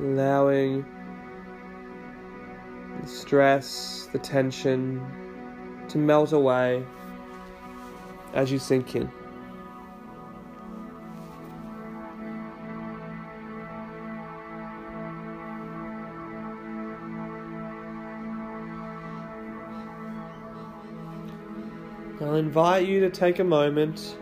Allowing 0.00 0.84
the 3.02 3.06
stress, 3.06 4.08
the 4.12 4.18
tension 4.18 5.04
to 5.88 5.98
melt 5.98 6.32
away 6.32 6.84
as 8.32 8.50
you 8.50 8.58
sink 8.58 8.96
in. 8.96 9.10
I'll 22.20 22.36
invite 22.36 22.86
you 22.86 23.00
to 23.00 23.10
take 23.10 23.38
a 23.38 23.44
moment. 23.44 24.16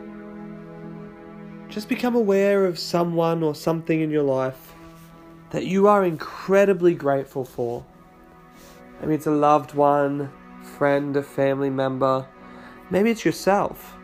Just 1.68 1.88
become 1.88 2.14
aware 2.14 2.64
of 2.64 2.78
someone 2.78 3.42
or 3.42 3.54
something 3.54 4.00
in 4.00 4.10
your 4.10 4.22
life 4.22 4.67
that 5.50 5.66
you 5.66 5.86
are 5.86 6.04
incredibly 6.04 6.94
grateful 6.94 7.44
for. 7.44 7.84
Maybe 9.00 9.14
it's 9.14 9.26
a 9.26 9.30
loved 9.30 9.74
one, 9.74 10.30
friend, 10.62 11.16
a 11.16 11.22
family 11.22 11.70
member, 11.70 12.26
maybe 12.90 13.10
it's 13.10 13.24
yourself. 13.24 13.94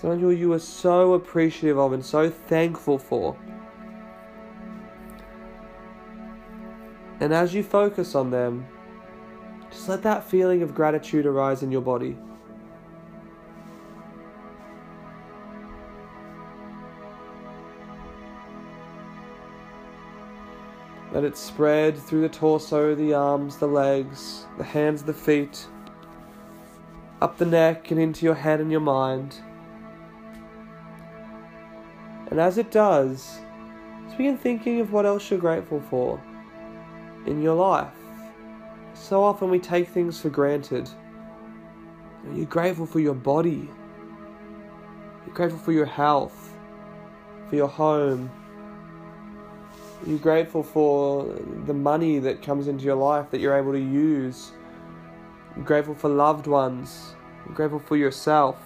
Someone 0.00 0.20
you 0.36 0.52
are 0.52 0.58
so 0.58 1.14
appreciative 1.14 1.78
of 1.78 1.92
and 1.94 2.04
so 2.04 2.28
thankful 2.28 2.98
for. 2.98 3.36
And 7.20 7.32
as 7.32 7.54
you 7.54 7.62
focus 7.62 8.14
on 8.14 8.30
them, 8.30 8.66
just 9.70 9.88
let 9.88 10.02
that 10.02 10.24
feeling 10.24 10.62
of 10.62 10.74
gratitude 10.74 11.24
arise 11.24 11.62
in 11.62 11.72
your 11.72 11.80
body. 11.80 12.18
Let 21.14 21.22
it 21.22 21.36
spread 21.36 21.96
through 21.96 22.22
the 22.22 22.28
torso, 22.28 22.96
the 22.96 23.14
arms, 23.14 23.56
the 23.58 23.68
legs, 23.68 24.46
the 24.58 24.64
hands, 24.64 25.04
the 25.04 25.14
feet, 25.14 25.64
up 27.22 27.38
the 27.38 27.46
neck 27.46 27.92
and 27.92 28.00
into 28.00 28.26
your 28.26 28.34
head 28.34 28.60
and 28.60 28.68
your 28.68 28.80
mind. 28.80 29.36
And 32.32 32.40
as 32.40 32.58
it 32.58 32.72
does, 32.72 33.38
just 34.06 34.16
begin 34.18 34.36
thinking 34.36 34.80
of 34.80 34.92
what 34.92 35.06
else 35.06 35.30
you're 35.30 35.38
grateful 35.38 35.80
for 35.88 36.20
in 37.26 37.40
your 37.40 37.54
life. 37.54 37.94
So 38.94 39.22
often 39.22 39.50
we 39.50 39.60
take 39.60 39.88
things 39.88 40.20
for 40.20 40.30
granted. 40.30 40.90
You're 42.32 42.46
grateful 42.46 42.86
for 42.86 42.98
your 42.98 43.14
body. 43.14 43.70
You're 45.24 45.34
grateful 45.34 45.60
for 45.60 45.70
your 45.70 45.86
health, 45.86 46.52
for 47.48 47.54
your 47.54 47.68
home, 47.68 48.32
you're 50.06 50.18
grateful 50.18 50.62
for 50.62 51.24
the 51.66 51.72
money 51.72 52.18
that 52.18 52.42
comes 52.42 52.68
into 52.68 52.84
your 52.84 52.96
life 52.96 53.30
that 53.30 53.40
you're 53.40 53.56
able 53.56 53.72
to 53.72 53.80
use. 53.80 54.52
You're 55.56 55.64
grateful 55.64 55.94
for 55.94 56.08
loved 56.10 56.46
ones. 56.46 57.14
You're 57.46 57.54
grateful 57.54 57.78
for 57.78 57.96
yourself. 57.96 58.58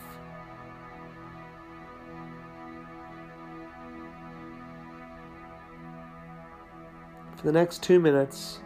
For 7.37 7.45
the 7.45 7.53
next 7.53 7.85
two 7.85 8.01
minutes, 8.01 8.59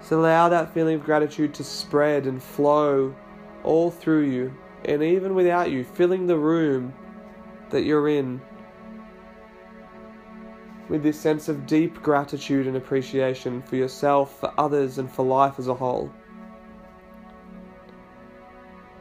just 0.00 0.10
allow 0.10 0.48
that 0.48 0.74
feeling 0.74 0.96
of 0.96 1.04
gratitude 1.04 1.54
to 1.54 1.64
spread 1.64 2.26
and 2.26 2.42
flow 2.42 3.14
all 3.62 3.92
through 3.92 4.24
you, 4.24 4.52
and 4.84 5.00
even 5.02 5.36
without 5.36 5.70
you, 5.70 5.84
filling 5.84 6.26
the 6.26 6.36
room 6.36 6.92
that 7.70 7.84
you're 7.84 8.08
in 8.08 8.40
with 10.88 11.02
this 11.02 11.18
sense 11.18 11.48
of 11.48 11.66
deep 11.66 12.02
gratitude 12.02 12.66
and 12.66 12.76
appreciation 12.76 13.62
for 13.62 13.76
yourself, 13.76 14.40
for 14.40 14.52
others, 14.58 14.98
and 14.98 15.10
for 15.10 15.24
life 15.24 15.58
as 15.58 15.68
a 15.68 15.74
whole. 15.74 16.10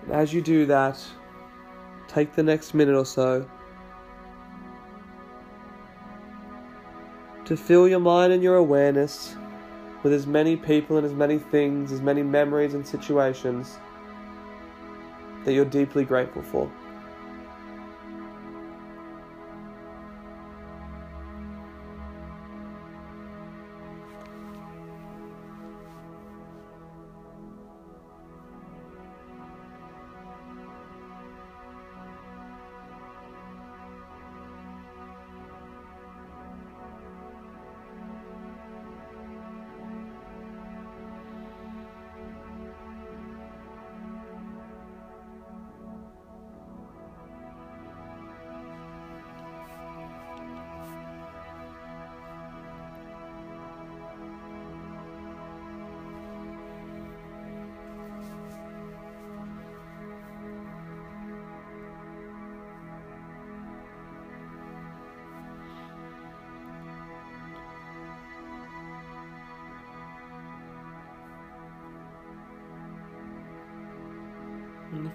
And 0.03 0.11
as 0.11 0.33
you 0.33 0.41
do 0.41 0.65
that, 0.65 1.01
take 2.07 2.33
the 2.33 2.43
next 2.43 2.73
minute 2.73 2.95
or 2.95 3.05
so 3.05 3.49
to 7.45 7.55
fill 7.55 7.87
your 7.87 7.99
mind 7.99 8.33
and 8.33 8.43
your 8.43 8.57
awareness 8.57 9.37
with 10.03 10.11
as 10.11 10.27
many 10.27 10.57
people 10.57 10.97
and 10.97 11.05
as 11.05 11.13
many 11.13 11.39
things, 11.39 11.93
as 11.93 12.01
many 12.01 12.21
memories 12.21 12.73
and 12.73 12.85
situations 12.85 13.77
that 15.45 15.53
you're 15.53 15.63
deeply 15.63 16.03
grateful 16.03 16.41
for. 16.41 16.69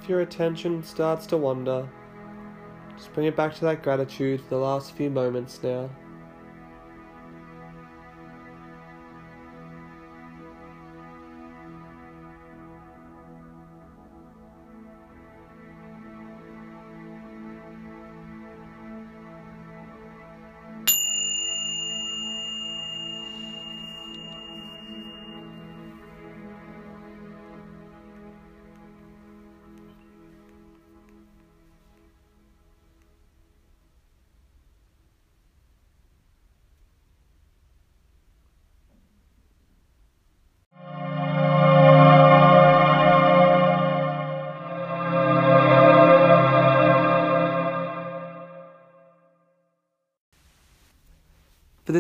If 0.01 0.09
your 0.09 0.23
attention 0.23 0.83
starts 0.83 1.27
to 1.27 1.37
wander, 1.37 1.89
just 2.97 3.13
bring 3.13 3.27
it 3.27 3.37
back 3.37 3.55
to 3.57 3.61
that 3.67 3.83
gratitude 3.83 4.41
for 4.41 4.49
the 4.49 4.57
last 4.57 4.93
few 4.93 5.11
moments 5.11 5.61
now. 5.63 5.91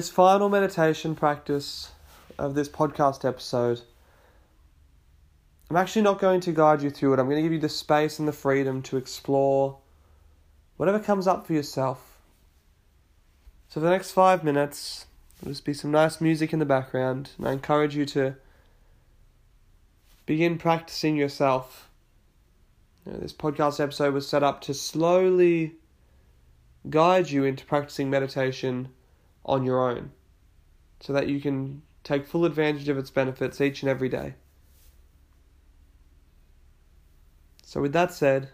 This 0.02 0.10
final 0.10 0.48
meditation 0.48 1.14
practice 1.14 1.92
of 2.36 2.56
this 2.56 2.68
podcast 2.68 3.24
episode, 3.24 3.82
I'm 5.70 5.76
actually 5.76 6.02
not 6.02 6.18
going 6.18 6.40
to 6.40 6.50
guide 6.50 6.82
you 6.82 6.90
through 6.90 7.12
it. 7.12 7.20
I'm 7.20 7.26
going 7.26 7.36
to 7.36 7.42
give 7.42 7.52
you 7.52 7.60
the 7.60 7.68
space 7.68 8.18
and 8.18 8.26
the 8.26 8.32
freedom 8.32 8.82
to 8.82 8.96
explore 8.96 9.78
whatever 10.76 10.98
comes 10.98 11.28
up 11.28 11.46
for 11.46 11.52
yourself. 11.52 12.18
So, 13.68 13.74
for 13.74 13.84
the 13.84 13.90
next 13.90 14.10
five 14.10 14.42
minutes, 14.42 15.06
there'll 15.40 15.52
just 15.52 15.64
be 15.64 15.72
some 15.72 15.92
nice 15.92 16.20
music 16.20 16.52
in 16.52 16.58
the 16.58 16.64
background, 16.64 17.30
and 17.38 17.46
I 17.46 17.52
encourage 17.52 17.94
you 17.94 18.04
to 18.06 18.34
begin 20.26 20.58
practicing 20.58 21.14
yourself. 21.14 21.88
You 23.06 23.12
know, 23.12 23.18
this 23.20 23.32
podcast 23.32 23.78
episode 23.78 24.14
was 24.14 24.28
set 24.28 24.42
up 24.42 24.62
to 24.62 24.74
slowly 24.74 25.74
guide 26.90 27.30
you 27.30 27.44
into 27.44 27.64
practicing 27.64 28.10
meditation 28.10 28.88
on 29.44 29.64
your 29.64 29.88
own 29.90 30.12
so 31.00 31.12
that 31.12 31.28
you 31.28 31.40
can 31.40 31.82
take 32.04 32.26
full 32.26 32.44
advantage 32.44 32.88
of 32.88 32.98
its 32.98 33.10
benefits 33.10 33.60
each 33.60 33.82
and 33.82 33.90
every 33.90 34.08
day. 34.08 34.34
So, 37.64 37.80
with 37.80 37.92
that 37.92 38.12
said, 38.12 38.50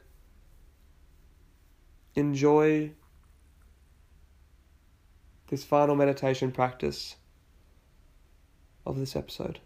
enjoy 2.15 2.93
this 5.49 5.65
final 5.65 5.97
meditation 5.97 6.53
practice 6.53 7.17
of 8.87 8.99
this 8.99 9.17
episode. 9.17 9.61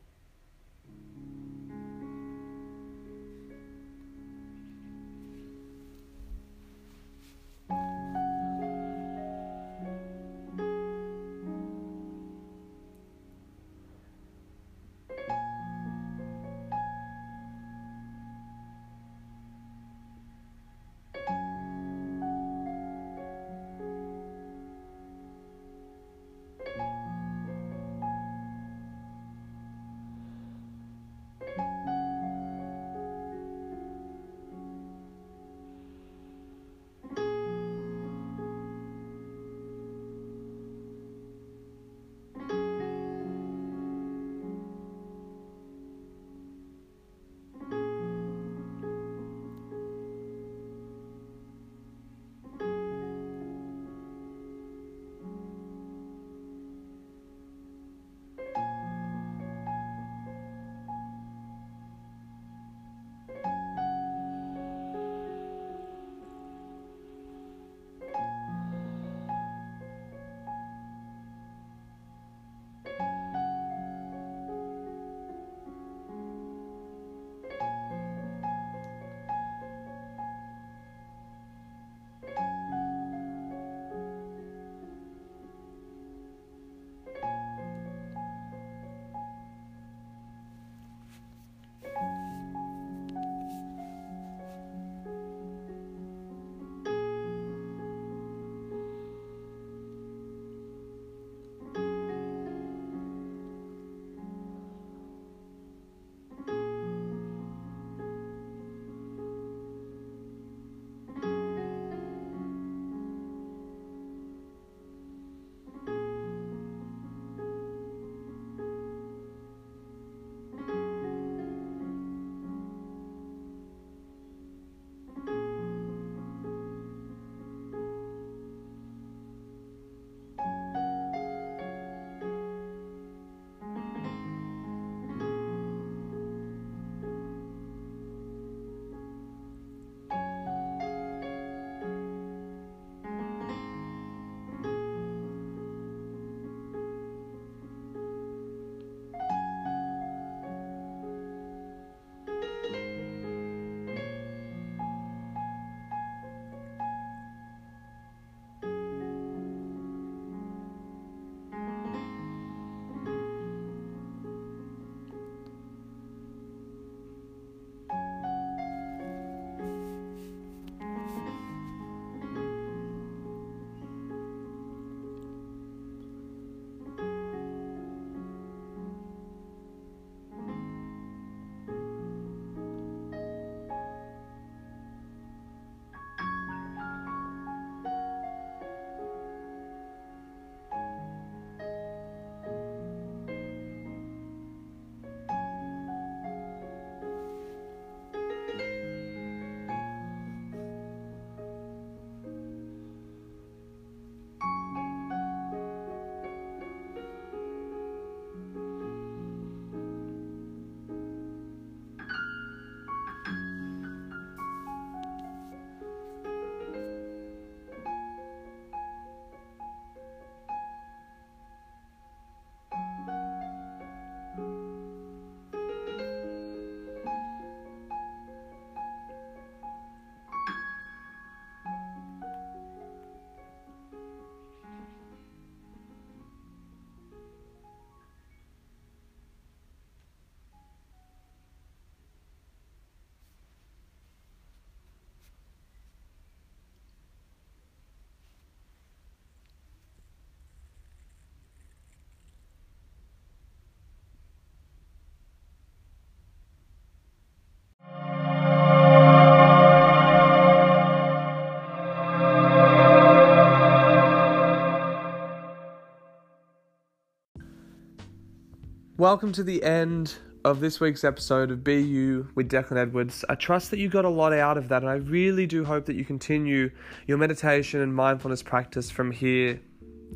Welcome 269.03 269.32
to 269.32 269.42
the 269.42 269.64
end 269.64 270.14
of 270.44 270.61
this 270.61 270.78
week's 270.78 271.03
episode 271.03 271.50
of 271.50 271.64
BU 271.64 272.28
with 272.36 272.48
Declan 272.48 272.76
Edwards. 272.76 273.24
I 273.28 273.34
trust 273.34 273.72
that 273.72 273.80
you 273.80 273.88
got 273.88 274.05
a 274.05 274.09
lot 274.09 274.32
out 274.32 274.57
of 274.57 274.68
that, 274.68 274.82
and 274.82 274.88
I 274.88 274.94
really 274.94 275.44
do 275.44 275.64
hope 275.64 275.86
that 275.86 275.96
you 275.96 276.05
continue 276.05 276.70
your 277.09 277.18
meditation 277.18 277.80
and 277.80 277.96
mindfulness 277.96 278.44
practice 278.44 278.92
from 278.92 279.11
here. 279.11 279.61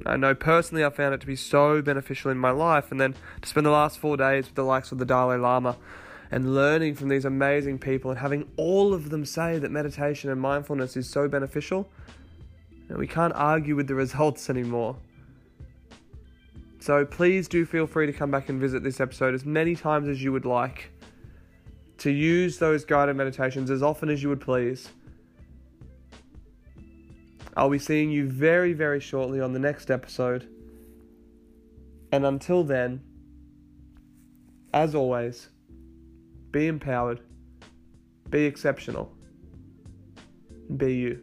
I 0.07 0.17
know 0.17 0.37
personally 0.37 0.85
I 0.85 0.91
found 0.91 1.15
it 1.15 1.21
to 1.23 1.27
be 1.27 1.35
so 1.35 1.83
beneficial 1.83 2.31
in 2.31 2.39
my 2.39 2.53
life, 2.53 2.93
and 2.93 3.01
then 3.01 3.17
to 3.43 3.49
spend 3.49 3.67
the 3.67 3.73
last 3.73 3.99
four 3.99 4.17
days 4.17 4.47
with 4.47 4.55
the 4.55 4.63
likes 4.63 4.93
of 4.93 4.99
the 4.99 5.05
Dalai 5.05 5.37
Lama 5.37 5.77
and 6.31 6.55
learning 6.55 6.95
from 6.95 7.09
these 7.09 7.25
amazing 7.25 7.81
people 7.81 8.13
and 8.13 8.21
having 8.21 8.49
all 8.57 8.95
of 8.95 9.11
them 9.11 9.25
say 9.25 9.59
that 9.59 9.73
meditation 9.73 10.31
and 10.31 10.41
mindfulness 10.41 10.97
is 10.97 11.11
so 11.11 11.27
beneficial, 11.27 11.91
we 12.89 13.09
can't 13.09 13.35
argue 13.35 13.75
with 13.75 13.89
the 13.89 13.97
results 13.97 14.49
anymore. 14.49 14.97
So 16.87 17.05
please 17.05 17.49
do 17.49 17.67
feel 17.67 17.89
free 17.89 18.07
to 18.07 18.13
come 18.13 18.31
back 18.31 18.49
and 18.49 18.61
visit 18.61 18.85
this 18.85 19.01
episode 19.01 19.35
as 19.35 19.45
many 19.45 19.75
times 19.75 20.07
as 20.07 20.23
you 20.23 20.31
would 20.31 20.45
like. 20.45 20.93
To 21.99 22.13
use 22.13 22.59
those 22.59 22.85
guided 22.85 23.17
meditations 23.17 23.73
as 23.73 23.83
often 23.83 24.09
as 24.09 24.23
you 24.23 24.29
would 24.29 24.41
please. 24.41 24.89
I'll 27.57 27.71
be 27.71 27.81
seeing 27.81 28.13
you 28.13 28.29
very, 28.29 28.73
very 28.73 29.01
shortly 29.01 29.41
on 29.41 29.53
the 29.53 29.59
next 29.59 29.91
episode. 29.91 30.49
And 32.13 32.25
until 32.25 32.63
then, 32.63 33.03
as 34.73 34.95
always, 34.95 35.49
be 36.53 36.69
empowered, 36.69 37.19
be 38.31 38.45
exceptional, 38.45 39.13
be 40.77 40.95
you. 40.95 41.23